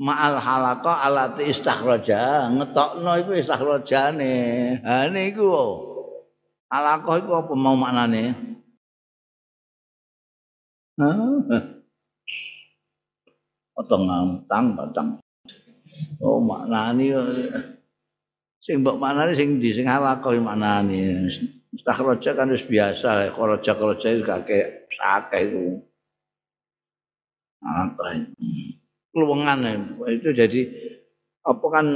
[0.00, 2.50] Ma'al halaka alati istakhraja.
[2.50, 4.34] Ngetokno iku istakhrajane
[4.82, 5.50] ha niku.
[6.70, 8.34] Halaka iku apa mau maknane?
[10.98, 11.10] Ha?
[13.74, 15.08] Otong ngantang batang
[16.22, 17.14] oh maknani
[18.62, 21.28] sing mbok maknani sing di sing halaka maknani
[21.74, 25.64] istakhraja kan wis biasa kharaja kharaja itu kakek sakeh itu
[27.64, 28.28] apa
[29.14, 29.62] keluwengan
[30.10, 30.60] itu jadi
[31.46, 31.86] apa kan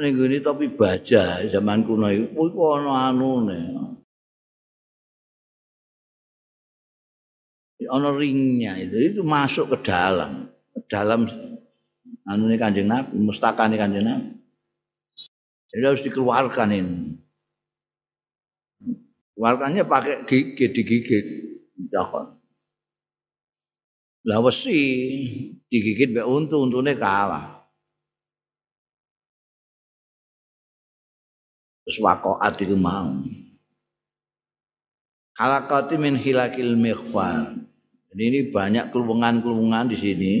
[0.00, 3.60] ning ini topi baja zaman kuno itu iku ana anune
[7.90, 10.46] ana ringnya itu itu masuk ke dalam.
[10.70, 11.26] Ke dalam
[12.28, 14.30] anu ini kanjeng nabi mustakane kanjeng nabi.
[15.74, 16.98] Jadi harus dikeluarkan ini.
[19.34, 21.26] Keluarkannya pakai gigit digigit.
[21.90, 22.40] Jangan
[24.20, 24.76] lah wesi
[25.70, 27.62] digigit mbek untu untune kalah.
[31.86, 33.22] Terus wakoat itu mau.
[35.38, 37.64] Halakati min hilakil mikhfan.
[38.10, 40.34] Jadi ini banyak kelubungan-kelubungan di sini.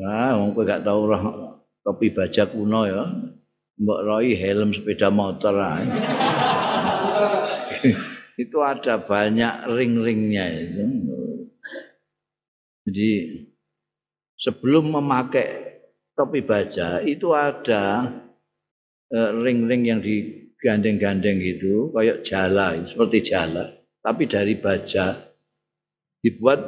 [0.00, 1.24] Nah, wong kowe gak tau roh
[1.84, 3.04] topi baja kuno ya.
[3.78, 5.54] Mbok roi helm sepeda motor
[8.42, 11.07] itu ada banyak ring-ringnya itu.
[12.88, 13.44] Jadi
[14.40, 15.76] sebelum memakai
[16.16, 18.08] topi baja itu ada
[19.12, 25.20] eh, ring-ring yang digandeng-gandeng gitu, kayak jala, seperti jala, tapi dari baja
[26.24, 26.64] dibuat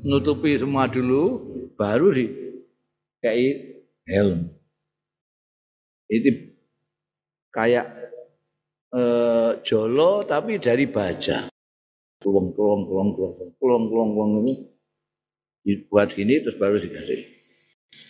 [0.00, 1.44] nutupi semua dulu,
[1.76, 2.24] baru di
[3.20, 4.48] kayak helm.
[6.08, 6.56] Itu
[7.52, 7.84] kayak
[8.96, 11.52] eh, jolo tapi dari baja.
[12.16, 14.75] Kulung, kulung, kulung, kulung, kulung, kulung, kulung ini
[15.66, 17.26] dibuat gini terus baru dikasih.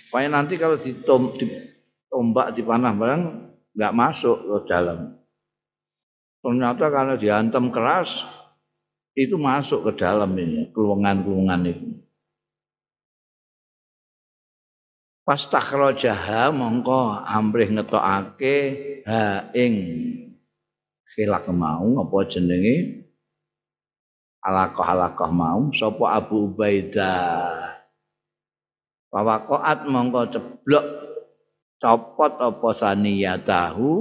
[0.06, 3.22] Supaya nanti kalau ditom, ditombak di panah barang
[3.72, 5.16] nggak masuk ke dalam.
[6.44, 8.22] Ternyata kalau diantem keras
[9.16, 11.88] itu masuk ke dalam ini kelungan-kelungan itu.
[15.26, 18.56] Pas takhrajaha mongko amrih ngetokake
[19.08, 19.74] ha ing
[21.16, 23.05] khilak mau apa jenenge
[24.46, 25.60] alakoh-alakoh mau.
[25.74, 27.82] Sapa Abu Ubaidah.
[29.10, 30.86] Pawakoat mongko ceblok.
[31.76, 33.92] Copot apa saniyatahu.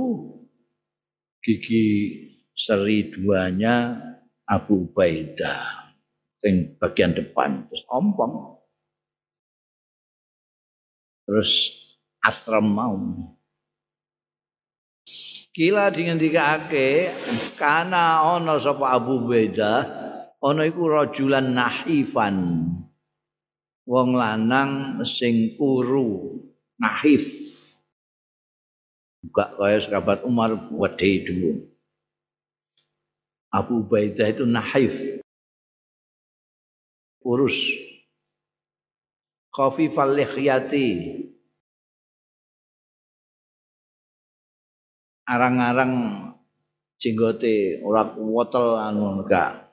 [1.42, 1.86] Gigi
[2.54, 4.00] seri duanya
[4.46, 5.92] Abu Ubaidah.
[6.40, 7.66] Sing bagian depan.
[7.68, 8.62] Terus ompong.
[11.26, 11.74] Terus
[12.22, 13.02] asram mau.
[15.56, 17.10] Kila dingendikake
[17.56, 20.05] kana ana sapa Abu Ubaidah
[20.46, 22.38] ana iku rajulan nahifan.
[23.86, 26.42] Wong lanang sing kuru
[26.78, 27.34] nahif.
[29.26, 31.66] Buka kaya sahabat Umar wedhe dulu.
[33.50, 34.94] Abu Ubaidah itu nahif.
[37.22, 37.58] Kurus
[39.50, 40.90] khafifal likhyati
[45.26, 45.94] arang-arang
[47.02, 49.65] jenggote ora wotel anu enggak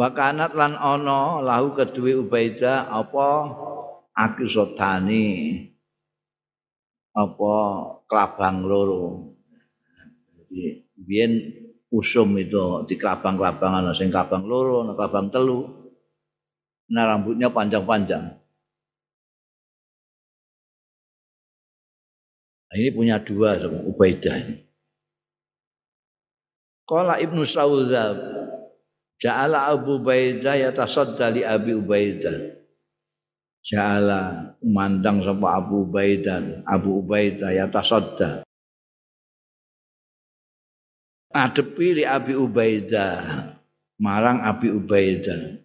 [0.00, 3.52] wa kanat lan ana lahu kedue Ubaidah apa
[4.16, 5.28] akisotani
[7.12, 7.52] apa
[8.08, 9.36] kelabang loro?
[10.40, 11.32] Jadi biyen
[11.92, 15.68] usum itu di kelabang-kelabang ana sing kelabang loro ana kelabang telu.
[16.88, 18.40] Nah rambutnya panjang-panjang.
[22.70, 24.56] Nah, ini punya dua Ubaidah ini.
[26.86, 28.39] Kala Ibnu Sauzab
[29.20, 32.56] Ja'ala Abu Ubaidah yatasadda li Abi Ubaidah.
[33.60, 38.40] Jala mandang sapa Abu Ubaidah, Abu Ubaidah ya tasadda.
[41.30, 43.52] Adepi li Abi Ubaidah,
[44.00, 45.60] marang Abi Ubaidah.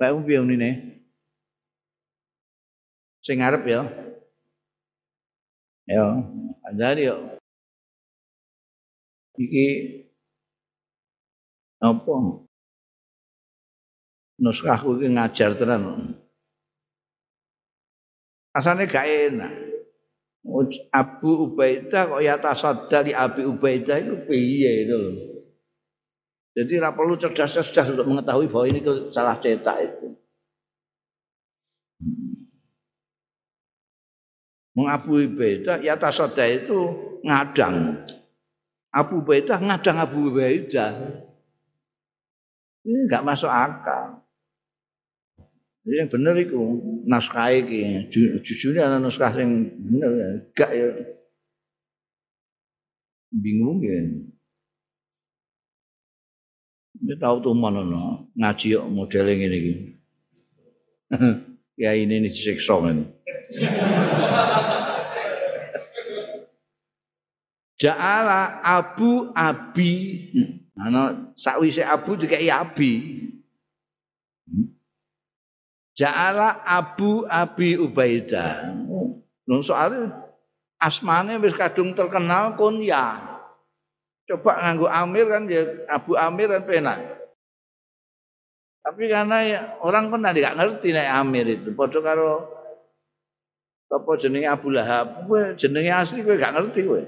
[0.00, 0.70] Pak piye ngene?
[3.20, 3.84] Sing ngarep ya.
[5.84, 6.24] Ya,
[6.64, 7.36] andari yo.
[9.36, 9.99] Iki
[11.80, 12.14] apa?
[14.40, 16.16] Nuskahku iki ngajar tenan.
[18.56, 19.52] Asane gak enak.
[20.90, 25.14] Abu Ubaidah kok ya tasadda di Abi Ubaidah itu piye itu loh.
[26.56, 28.80] Jadi tidak perlu cerdas-cerdas untuk mengetahui bahwa ini
[29.12, 30.06] salah cetak itu.
[34.72, 36.78] Mengabu Ubaidah ya tasadda itu
[37.20, 38.00] ngadang.
[38.90, 41.28] Abu Ubaidah ngadang Abu Ubaidah.
[42.84, 44.24] Ini enggak masuk akal.
[45.84, 46.60] Jadi yang benar itu
[47.08, 48.08] naskah iki.
[48.44, 50.10] Jujurnya ana naskah yang benar.
[50.52, 50.88] Enggak ya.
[53.32, 54.00] Bingung ya.
[57.00, 58.28] Ini tahu tuh mana no.
[58.36, 59.84] ngaji yuk modelnya gini gini.
[61.80, 63.04] ya ini ini disiksa ini.
[67.80, 70.28] Ja'ala Abu Abi.
[70.80, 73.20] Ana sakwise Abu dikai Abi.
[75.92, 78.72] Ja'ala Abu Abi Ubaidah.
[79.44, 80.08] Nung soal
[80.80, 83.20] asmane wis kadung terkenal kunyah.
[84.24, 86.98] Coba nganggo Amir kan ya Abu Amir kan penak.
[88.80, 91.76] Tapi karena ya, orang kan tadi gak ngerti nek Amir itu.
[91.76, 92.48] Padha karo
[93.90, 95.28] apa jenenge Abu Lahab,
[95.58, 97.02] jenenge asli kowe gak ngerti kowe.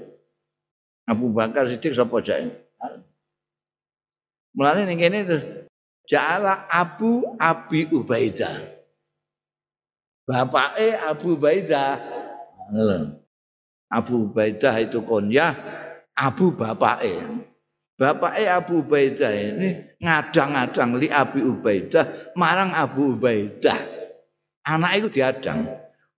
[1.09, 2.53] Abu Bakar Siddiq sapa jake?
[4.53, 5.43] Mulane ning kene terus
[6.05, 8.59] Ja'ala Abu Abi Ubaidah.
[10.27, 11.95] Bapake Abu Ubaidah.
[13.87, 15.55] Abu Ubaidah itu konyah,
[16.13, 17.23] Abu bapake.
[17.95, 23.79] Bapake Abu Ubaidah ini ngadang-ngadang li Abi Ubaidah marang Abu Ubaidah.
[24.63, 25.65] Anak itu diadang.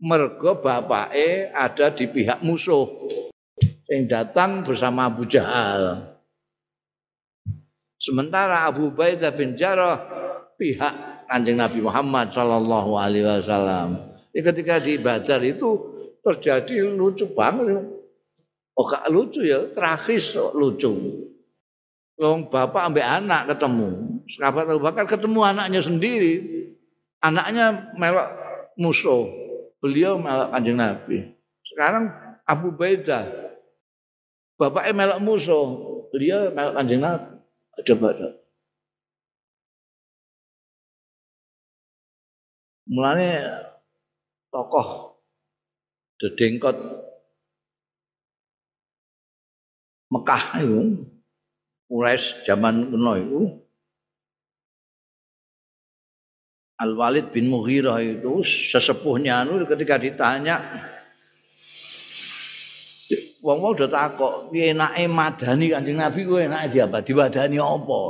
[0.01, 2.89] Mergo bapake ada di pihak musuh
[3.87, 6.14] yang datang bersama Abu Jahal.
[8.05, 9.97] Sementara Abu Ubaidah bin Jarrah
[10.61, 14.13] pihak Kanjeng Nabi Muhammad sallallahu alaihi wasallam.
[14.29, 15.73] Ketika di Badar itu
[16.21, 17.81] terjadi lucu banget.
[18.77, 20.93] Oh gak lucu ya, tragis lucu.
[22.21, 24.21] Long bapak ambek anak ketemu.
[24.37, 26.33] Sahabat Abu Bakar ketemu anaknya sendiri.
[27.25, 28.29] Anaknya melok
[28.77, 29.25] musuh.
[29.81, 31.17] Beliau melok Kanjeng Nabi.
[31.65, 32.13] Sekarang
[32.45, 33.25] Abu Ubaidah
[34.61, 35.65] bapaknya melok musuh.
[36.13, 37.34] Beliau melok Kanjeng Nabi.
[37.75, 38.29] Pada.
[42.85, 43.65] Mulanya
[44.53, 45.19] tokoh
[46.21, 46.77] dedengkot
[50.13, 51.03] Mekah itu
[51.91, 53.41] Quraisy zaman kuno itu
[56.79, 60.61] Al Walid bin Mughirah itu sesepuhnya anu ketika ditanya
[63.45, 68.01] wong wong udah takok piye enake madani Kanjeng Nabi kuwi enake diapa diwadani apa?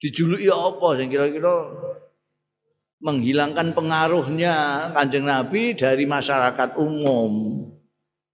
[0.00, 0.88] Dijuluki apa?
[1.00, 1.54] Sing kira-kira
[3.00, 4.54] menghilangkan pengaruhnya
[4.92, 7.64] Kanjeng Nabi dari masyarakat umum.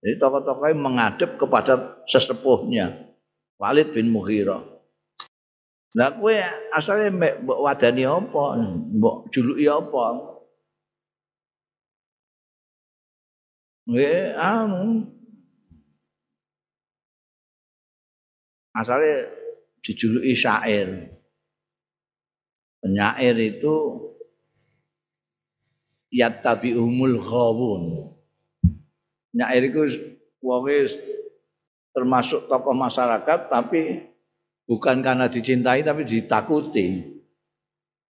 [0.02, 3.14] Jadi tokoh-tokohnya menghadap kepada sesepuhnya.
[3.62, 4.62] Walid bin Mughirah.
[5.96, 6.34] Lah kowe
[6.76, 8.44] asale mbok wadani apa?
[8.98, 10.35] Mbok juluki apa?
[13.86, 15.06] Nggih, anu.
[18.74, 19.30] Asale
[19.80, 21.14] dijuluki syair.
[22.82, 23.74] Penyair itu
[26.10, 28.10] yattabi'umul ghawun.
[29.30, 29.80] Penyair itu
[30.42, 30.92] wonge
[31.94, 34.12] termasuk tokoh masyarakat tapi
[34.68, 37.16] bukan karena dicintai tapi ditakuti.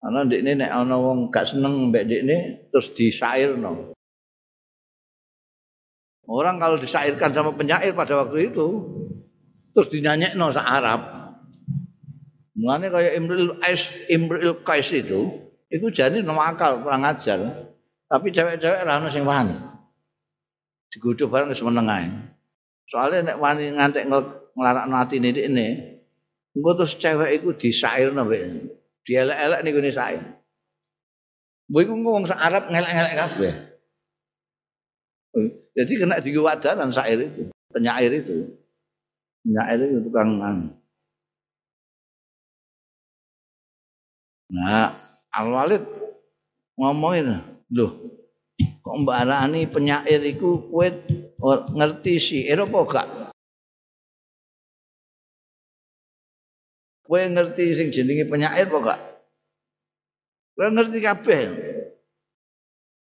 [0.00, 2.36] Karena ndekne nek ana wong gak seneng mbek ndekne
[2.68, 3.96] terus disairno.
[6.28, 8.66] Orang kalau disairkan sama penyair pada waktu itu
[9.72, 11.00] terus dinyanyikan sa Arab.
[12.60, 17.70] Mulane kayak Imrul Qais, Imrul Qais itu itu jadi nama akal kurang ajar.
[18.10, 19.54] Tapi cewek-cewek ra ono sing wani.
[20.90, 22.34] Digodho bareng wis meneng.
[22.90, 24.10] Soalnya nek wani ngantek
[24.58, 25.68] nglarakno atine ini,
[26.58, 28.66] engko terus cewek iku disairno wek.
[29.06, 30.42] Dielek-elek niku sair.
[31.70, 33.54] Mbok iku wong Arab ngelek-ngelek kabeh.
[35.80, 38.52] Jadi kena diwadanan syair itu, penyair itu.
[39.40, 40.36] Penyair itu tukang
[44.50, 44.92] Nah,
[45.32, 45.80] Al-Walid
[46.76, 47.40] ngomongin,
[47.72, 47.96] "Loh,
[48.60, 50.84] kok Mbak Arani penyair iku kowe
[51.72, 53.08] ngerti syair apa gak?"
[57.08, 59.00] Kowe ngerti sing jenenge penyair apa gak?
[60.60, 61.42] Ngerti kabeh.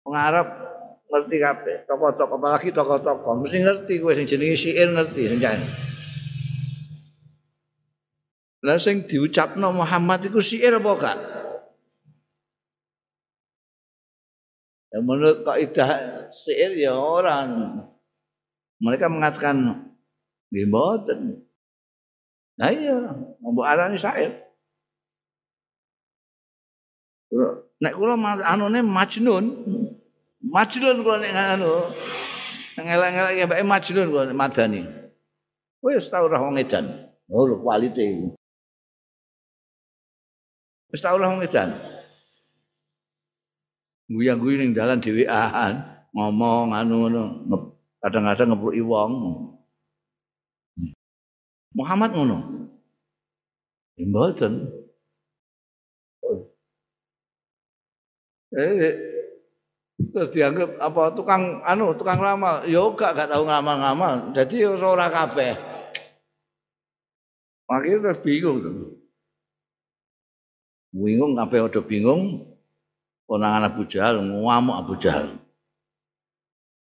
[0.06, 0.67] Wong Arab
[1.08, 1.78] ngerti kabeh.
[1.88, 5.40] Tokoh-tokoh apalagi tokoh-tokoh mesti ngerti kowe sing jenenge syair ngerti sing
[8.66, 11.18] Lah sing diucapno Muhammad iku syair apa gak?
[14.92, 15.90] Ya menurut kaidah
[16.44, 17.80] syair ya orang
[18.82, 19.88] mereka mengatakan
[20.52, 21.44] nggih mboten.
[22.58, 22.98] Nah iya,
[23.40, 24.48] mbok arani syair.
[27.78, 29.46] Nek kula anune Majnun.
[30.44, 31.74] Majnun kula nek anu.
[32.78, 34.82] Ngelak-ngelak ya mbake Majnun kula madani.
[35.82, 37.10] Wis tau ora wong edan.
[37.30, 38.28] Oh, kualite iku.
[40.94, 41.74] Wis tau ora wong edan.
[44.08, 45.84] guyang-guyu ning dalan dhewean,
[46.16, 47.24] ngomong anu ngono,
[48.00, 49.12] kadang-kadang ngepruki wong.
[51.76, 52.38] Muhammad ngono.
[54.00, 54.54] Mboten.
[58.56, 59.17] Eh,
[60.14, 65.54] terus dianggap apa tukang anu tukang ramal yo gak gak tahu ngamal-ngamal jadi ora kabeh
[67.68, 68.76] makanya terus bingung tuh
[70.96, 72.24] bingung kabeh udah bingung
[73.28, 75.36] Konangan Abu Jahal ngamuk Abu Jahal.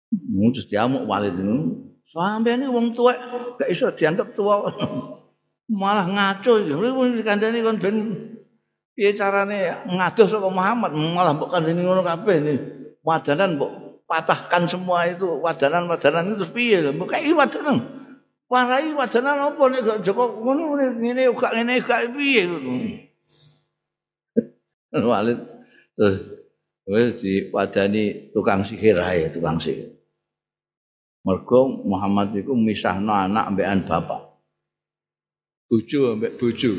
[0.10, 1.86] Terus diamuk Walid itu.
[2.12, 3.14] Sampai ini wong tua
[3.62, 4.68] gak iso dianggap tua.
[5.72, 7.22] Malah ngaco iki.
[7.22, 7.96] Dikandani kon ben
[8.98, 12.56] piye carane ngadoh saka Muhammad malah mbok kandani ngono kabeh ini.
[13.02, 13.72] Wadanan mbok
[14.06, 16.92] patahkan semua itu wadanan-wadanan itu piye lho.
[16.94, 17.78] Mbok kaya wadanan.
[18.52, 22.74] Warai wadanan apa nek Joko ngono ngene gak ngene gak piye ngono.
[25.12, 25.40] Walid
[25.96, 26.42] terus
[26.90, 29.96] wis diwadani tukang sihir ae tukang sihir
[31.22, 34.42] mergo Muhammad iku misahno anak ambekan bapak
[35.70, 36.72] bojo ambek bojo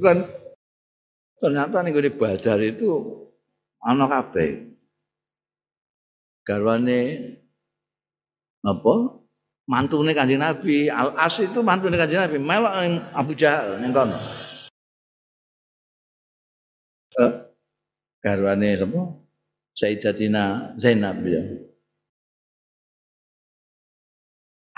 [0.00, 0.24] kan
[1.36, 2.88] ternyata ning gone Badar itu
[3.84, 4.75] ana kabeh
[6.46, 6.98] garwane
[8.62, 8.94] apa?
[9.66, 10.86] Mantune Kanjeng Nabi.
[10.86, 12.38] Al As itu mantune Kanjeng Nabi.
[12.38, 12.74] Melok
[13.10, 14.14] Abu Jahal ning kono.
[17.18, 17.32] Eh,
[18.22, 19.02] garwane apa?
[19.76, 21.42] Sayyidatina Zainab ya.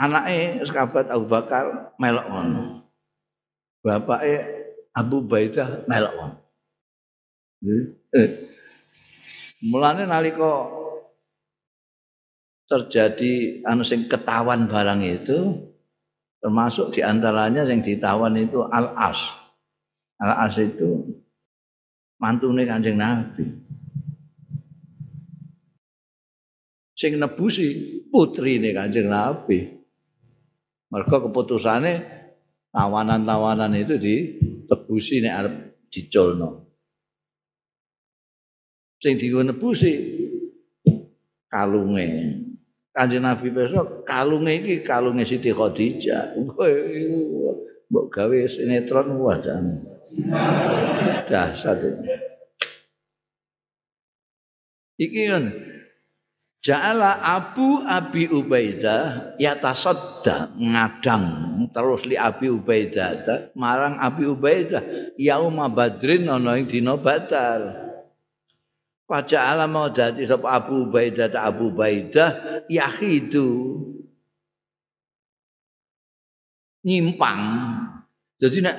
[0.00, 2.60] Anake sekabat Abu Bakar melok ngono.
[3.84, 4.34] Bapake
[4.96, 6.36] Abu Baidah melok ngono.
[8.14, 8.30] Eh.
[9.58, 10.70] mulane nalika
[12.68, 15.66] terjadi anu sing ketahuan barang itu
[16.38, 19.48] termasuk di antaranya yang ditawan itu Al-As
[20.18, 21.18] Al-As itu
[22.18, 23.46] mantune Kanjeng Nabi.
[26.98, 27.66] Sing nebusi
[28.10, 29.78] putrine Kanjeng Nabi.
[30.90, 31.92] Mereka keputusane
[32.74, 35.54] tawanan-tawanan itu ditebusi nek arep
[35.94, 36.66] diculno.
[38.98, 39.92] Sing nebusi
[41.46, 42.06] kalunge.
[42.96, 46.34] Kanjeng Nabi besok kalunge iki kalunge Siti Khadijah.
[47.88, 49.60] Mbok gawe sinetron wadah.
[51.28, 52.14] Dahsyat ini.
[54.98, 55.44] Iki kan
[56.58, 61.24] Ja'ala Abu Abi Ubaidah yatasadda ngadang
[61.70, 64.82] terus li Abi Ubaidah marang Abi Ubaidah
[65.14, 67.87] yauma Badrin ana ing dina Badar.
[69.08, 73.80] Paja'ala mau dadi sapa Abu Ubaidah ta Abu Ubaidah yahidu
[76.84, 77.40] nyimpang.
[78.36, 78.76] Jadi nek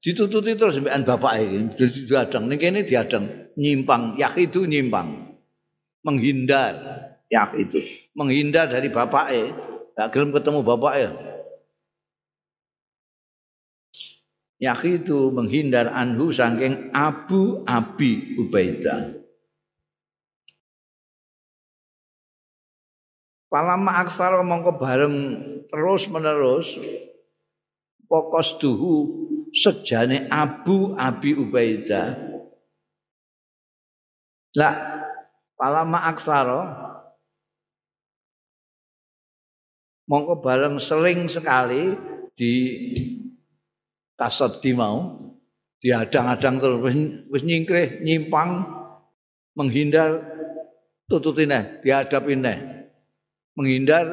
[0.00, 2.44] ditututi terus sampean bapak iki dadi diadang.
[2.48, 3.52] Ning kene diadang.
[3.60, 4.16] Nyimpang.
[4.16, 5.36] Yak itu nyimpang.
[6.00, 6.74] Menghindar.
[7.28, 7.84] Yak itu
[8.16, 9.52] menghindar dari bapake
[9.92, 11.04] gak gelem ketemu bapake
[14.56, 19.25] yak itu menghindar anhu saking Abu Abi Ubaidah
[23.46, 25.14] Palama aksara mongko bareng
[25.70, 26.66] terus menerus
[28.10, 28.94] pokos duhu
[29.54, 32.18] sejane Abu Abi Ubaidah.
[34.58, 34.74] Lah
[35.54, 36.60] palama aksara
[40.10, 41.94] mongko bareng seling sekali
[42.34, 42.52] di
[44.16, 45.22] di mau
[45.80, 46.80] diadang-adang terus
[47.30, 48.64] wis nyingkrih nyimpang
[49.54, 50.24] menghindar
[51.06, 52.75] tututine dihadapine
[53.56, 54.06] menghindar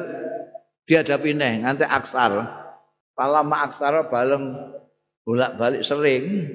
[0.88, 2.64] dihadapine nganti aksar.
[3.14, 4.58] Palama aksara bareng
[5.22, 6.50] bolak-balik sering.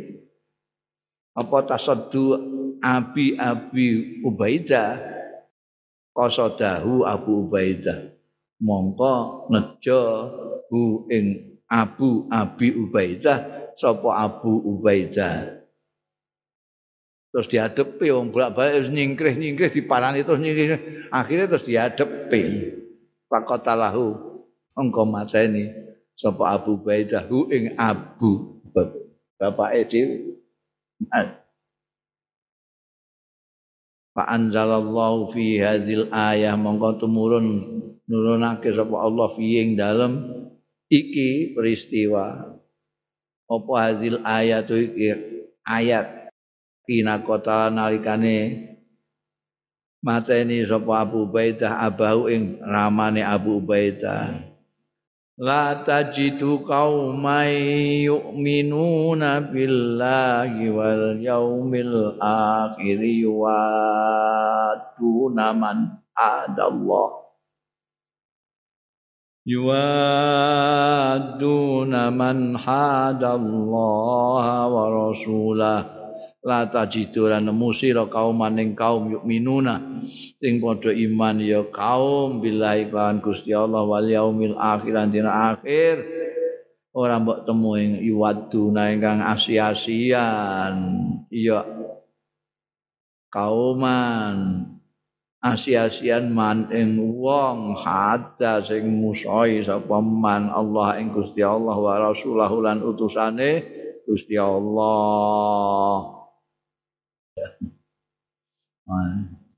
[1.38, 2.36] Apa tasaddu
[2.84, 5.20] abi abi Ubaidah?
[6.12, 8.12] Qasadahu Abu Ubaidah.
[8.60, 10.02] Mongko nejo
[10.68, 15.64] hu ing Abu Abi Ubaidah sapa Abu Ubaidah.
[17.30, 22.44] Terus dihadepi wong bolak-balik nyingkrih-nyingkrih diparani terus nyingkrih akhirnya terus dihadepi
[23.30, 24.18] faqatalahu
[24.76, 25.70] engko mateni
[26.20, 28.60] sapa Abu Ubaidah hu ing Abu
[29.40, 30.16] bapake dhewe.
[34.12, 37.48] Fa anzalallahu fi hadzal ayah mongko tumurun
[38.10, 40.14] nurunake sapa Allah fi ing dalem
[40.92, 42.58] iki peristiwa.
[43.48, 45.08] Apa hadzal ayat iki?
[45.64, 46.20] Ayat.
[46.90, 48.69] Kina kota nalikane
[50.00, 54.48] mateni sapa Abu Ubaidah abahu ing ramane Abu Ubaidah.
[55.40, 57.48] La tajidu qauman
[58.04, 63.00] yu'minuna billahi wal yaumil akhir
[63.32, 63.64] wa
[65.00, 67.20] tunaman adallah.
[69.50, 70.14] Yuwadduna
[72.14, 75.99] man hadallaha wa rasulah
[76.40, 80.08] la tajidu lan nemu sira kaum maning kaum yukminuna
[80.40, 86.00] sing padha iman ya kaum billahi kan Gusti Allah wal yaumil akhir dina akhir.
[86.90, 90.76] Ora mbok temu ing yuwadduna ingkang asia-asian
[91.30, 91.62] iya
[93.30, 94.66] kauman.
[95.40, 102.60] Asia-asian man ing wong hadda sing musoi sapa man Allah ing Gusti Allah wa rasulahu
[102.60, 103.64] lan utusane
[104.04, 106.19] Gusti Allah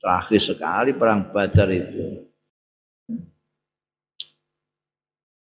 [0.01, 2.27] terakhir sekali perang Badar itu.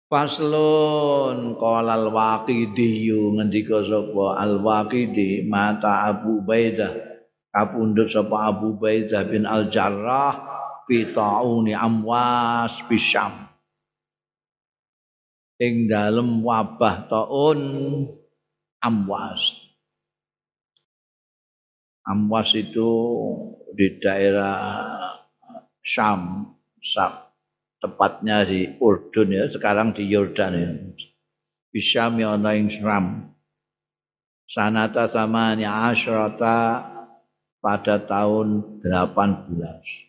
[0.09, 4.39] Faslun qala al-Waqidi ngendika sapa?
[4.39, 6.93] al-Waqidi mata Abu Baidah
[7.51, 10.39] kapundhut sapa Abu Baidah bin Al Jarrah
[10.87, 13.49] fi tauni amwas bisyam
[15.59, 17.61] ing dalem wabah taun
[18.85, 19.64] amwas
[22.05, 22.89] amwas itu
[23.73, 24.61] di daerah
[25.85, 27.25] Syam, Syam
[27.85, 30.73] tepatnya di Urdun ya sekarang di Yordan ya.
[31.69, 33.35] Bisyam ya ana ing Syam
[34.49, 36.81] sanata samanya asyrata
[37.61, 40.05] pada tahun 18.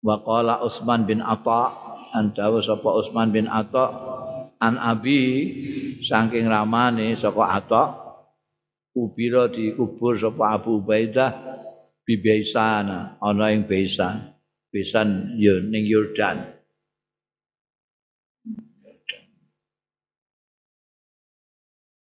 [0.00, 1.76] Waqala Utsman bin Atha
[2.16, 3.86] antawa sapa Utsman bin Atha
[4.56, 5.20] an Abi
[6.00, 8.09] saking ramane saka Atha
[9.00, 11.32] kubira dikubur sapa Abu Ubaidah?
[12.04, 14.36] Bi Baisana ana ing Baisan.
[14.68, 16.60] Baisan ya ning Yordan.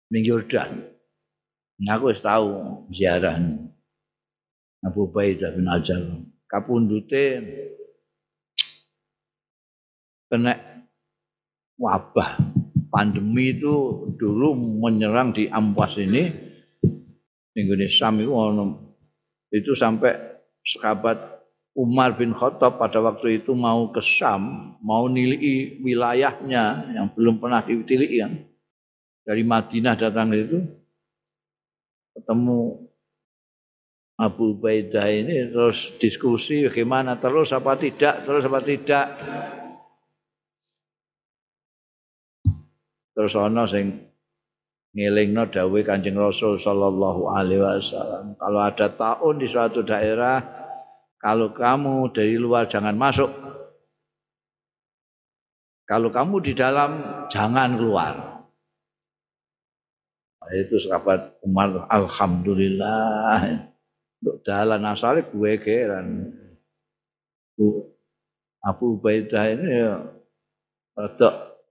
[0.07, 0.95] Ning Yordan.
[1.91, 3.35] Aku wis tahu ziarah
[4.79, 5.99] Abu Baidah bin Ajar.
[6.47, 7.43] Kapundute
[10.31, 10.55] kena
[11.75, 12.39] wabah
[12.87, 16.54] pandemi itu dulu menyerang di Ampas ini
[17.55, 20.11] minggu ini Sam itu, sampai
[20.67, 21.17] sekabat
[21.75, 27.63] Umar bin Khattab pada waktu itu mau ke Sam, mau nilai wilayahnya yang belum pernah
[27.63, 28.43] ditiliki kan.
[29.25, 30.59] Dari Madinah datang itu,
[32.15, 32.85] ketemu
[34.15, 39.11] Abu Baidah ini terus diskusi bagaimana terus apa tidak terus apa tidak
[43.11, 44.07] terus ana sing
[44.95, 50.39] ngelingno dawuh Kanjeng Rasul sallallahu alaihi wasallam kalau ada tahun di suatu daerah
[51.25, 53.33] kalau kamu dari luar jangan masuk.
[55.89, 57.01] Kalau kamu di dalam
[57.33, 58.45] jangan keluar.
[60.53, 63.57] Itu sahabat Umar alhamdulillah.
[64.21, 66.29] Untuk dalan asale gue keran
[68.61, 69.93] Abu Ubaidah ini ya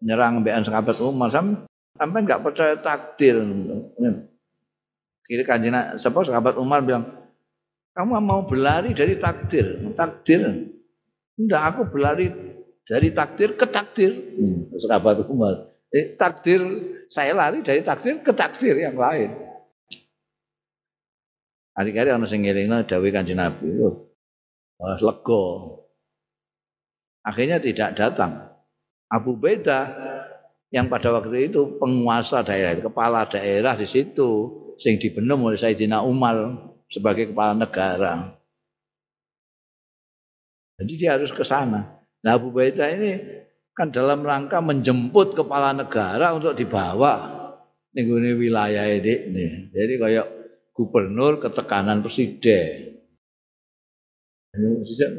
[0.03, 1.31] nyerang mbekan sahabat Umar
[1.95, 3.39] sampai nggak percaya takdir
[5.25, 7.05] kira kanjeng siapa sahabat Umar bilang
[7.95, 10.71] kamu mau berlari dari takdir takdir
[11.39, 12.29] enggak aku berlari
[12.85, 14.75] dari takdir ke takdir hmm.
[14.85, 16.61] sahabat Umar eh, takdir
[17.15, 19.31] saya lari dari takdir ke takdir yang lain.
[21.79, 23.67] Hari-hari ana sing ngelingno dawuh Kanjeng Nabi.
[23.83, 24.11] Oh,
[24.99, 25.43] lego.
[27.23, 28.51] Akhirnya tidak datang.
[29.11, 29.91] Abu Beda
[30.75, 36.51] yang pada waktu itu penguasa daerah, kepala daerah di situ, sing dibenam oleh Sayyidina Umar
[36.91, 38.35] sebagai kepala negara.
[40.83, 42.03] Jadi dia harus ke sana.
[42.27, 43.23] Nah Abu Baidah ini
[43.71, 47.31] kan dalam rangka menjemput kepala negara untuk dibawa
[47.95, 49.71] ning wilayah ini.
[49.71, 50.27] Jadi kayak
[50.75, 52.99] gubernur ketekanan presiden.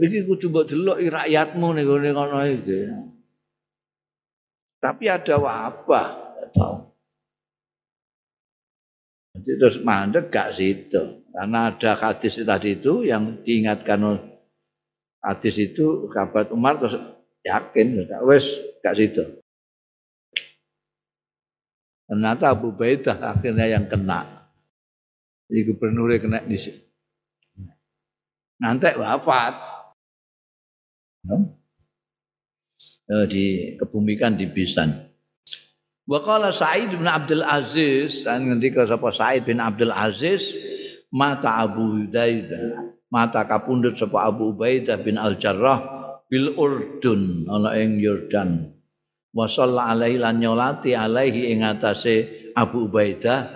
[0.04, 3.15] Iki kudu mbok delok rakyatmu gone kono iki.
[4.86, 6.08] Tapi ada wabah,
[6.54, 6.78] tahu.
[9.34, 11.26] Jadi terus mandek gak situ.
[11.34, 13.98] Karena ada hadis tadi itu yang diingatkan
[15.26, 17.02] hadis itu kabat Umar terus
[17.42, 18.46] yakin wes
[18.86, 19.42] gak situ.
[22.06, 24.46] Ternyata Abu Baidah akhirnya yang kena.
[25.50, 26.82] Jadi gubernurnya kena di sini.
[28.62, 29.54] Nanti wafat.
[33.06, 34.90] Eh, dikebumikan di Bisan.
[36.10, 40.54] Wakala Sa'id bin Abdul Aziz dan ketika sapa Sa'id bin Abdul Aziz
[41.14, 42.82] mata Abu Ubaidah
[43.14, 45.86] mata kapundhut sapa Abu Ubaidah bin Al Jarrah
[46.34, 48.74] bil Urdun ana ing Yordan.
[49.38, 53.54] Wa alaihi lan nyolati alaihi ing atase Abu Ubaidah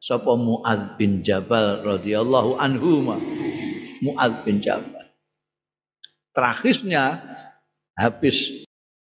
[0.00, 3.12] sapa Muad bin Jabal radhiyallahu anhu
[4.00, 5.04] Muad bin Jabal.
[6.32, 7.20] Terakhirnya
[7.92, 8.64] habis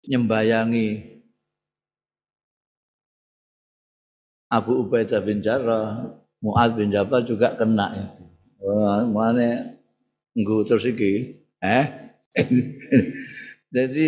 [0.09, 1.19] nyembayangi
[4.49, 8.15] Abu Ubaidah bin Jarrah Muad bin Jabal juga kena
[8.61, 9.75] wah mana
[10.37, 11.85] nggo terus iki eh
[13.75, 14.07] jadi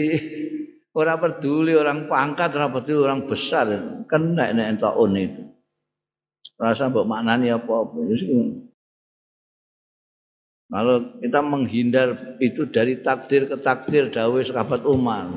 [0.98, 3.70] Orang peduli orang pangkat, orang peduli orang besar.
[4.10, 5.46] Kena nek entaun itu.
[6.58, 8.02] Rasa mbok maknani apa-apa.
[10.74, 15.30] Kalau kita menghindar itu dari takdir ke takdir dawai sekabat Umar.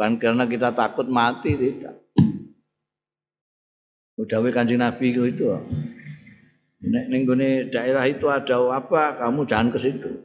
[0.00, 1.92] Bukan karena kita takut mati, tidak.
[4.16, 5.44] Dawai kanjeng Nabi itu.
[6.80, 7.28] Nek ning
[7.68, 10.24] daerah itu ada apa, kamu jangan ke situ.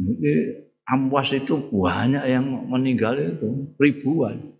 [0.00, 0.32] Jadi
[0.88, 4.56] Amwas itu banyak yang meninggal itu ribuan.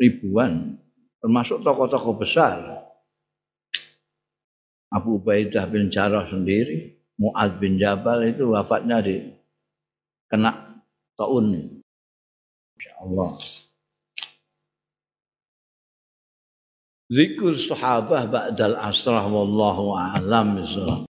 [0.00, 0.80] Ribuan
[1.20, 2.80] termasuk tokoh-tokoh besar.
[4.88, 9.28] Abu Ubaidah bin Jarrah sendiri, Muad bin Jabal itu wafatnya di
[10.32, 10.80] kena
[11.20, 11.76] taun.
[12.80, 13.30] Insyaallah.
[17.10, 20.62] Zikr sahabah ba'dal asrah wallahu a'lam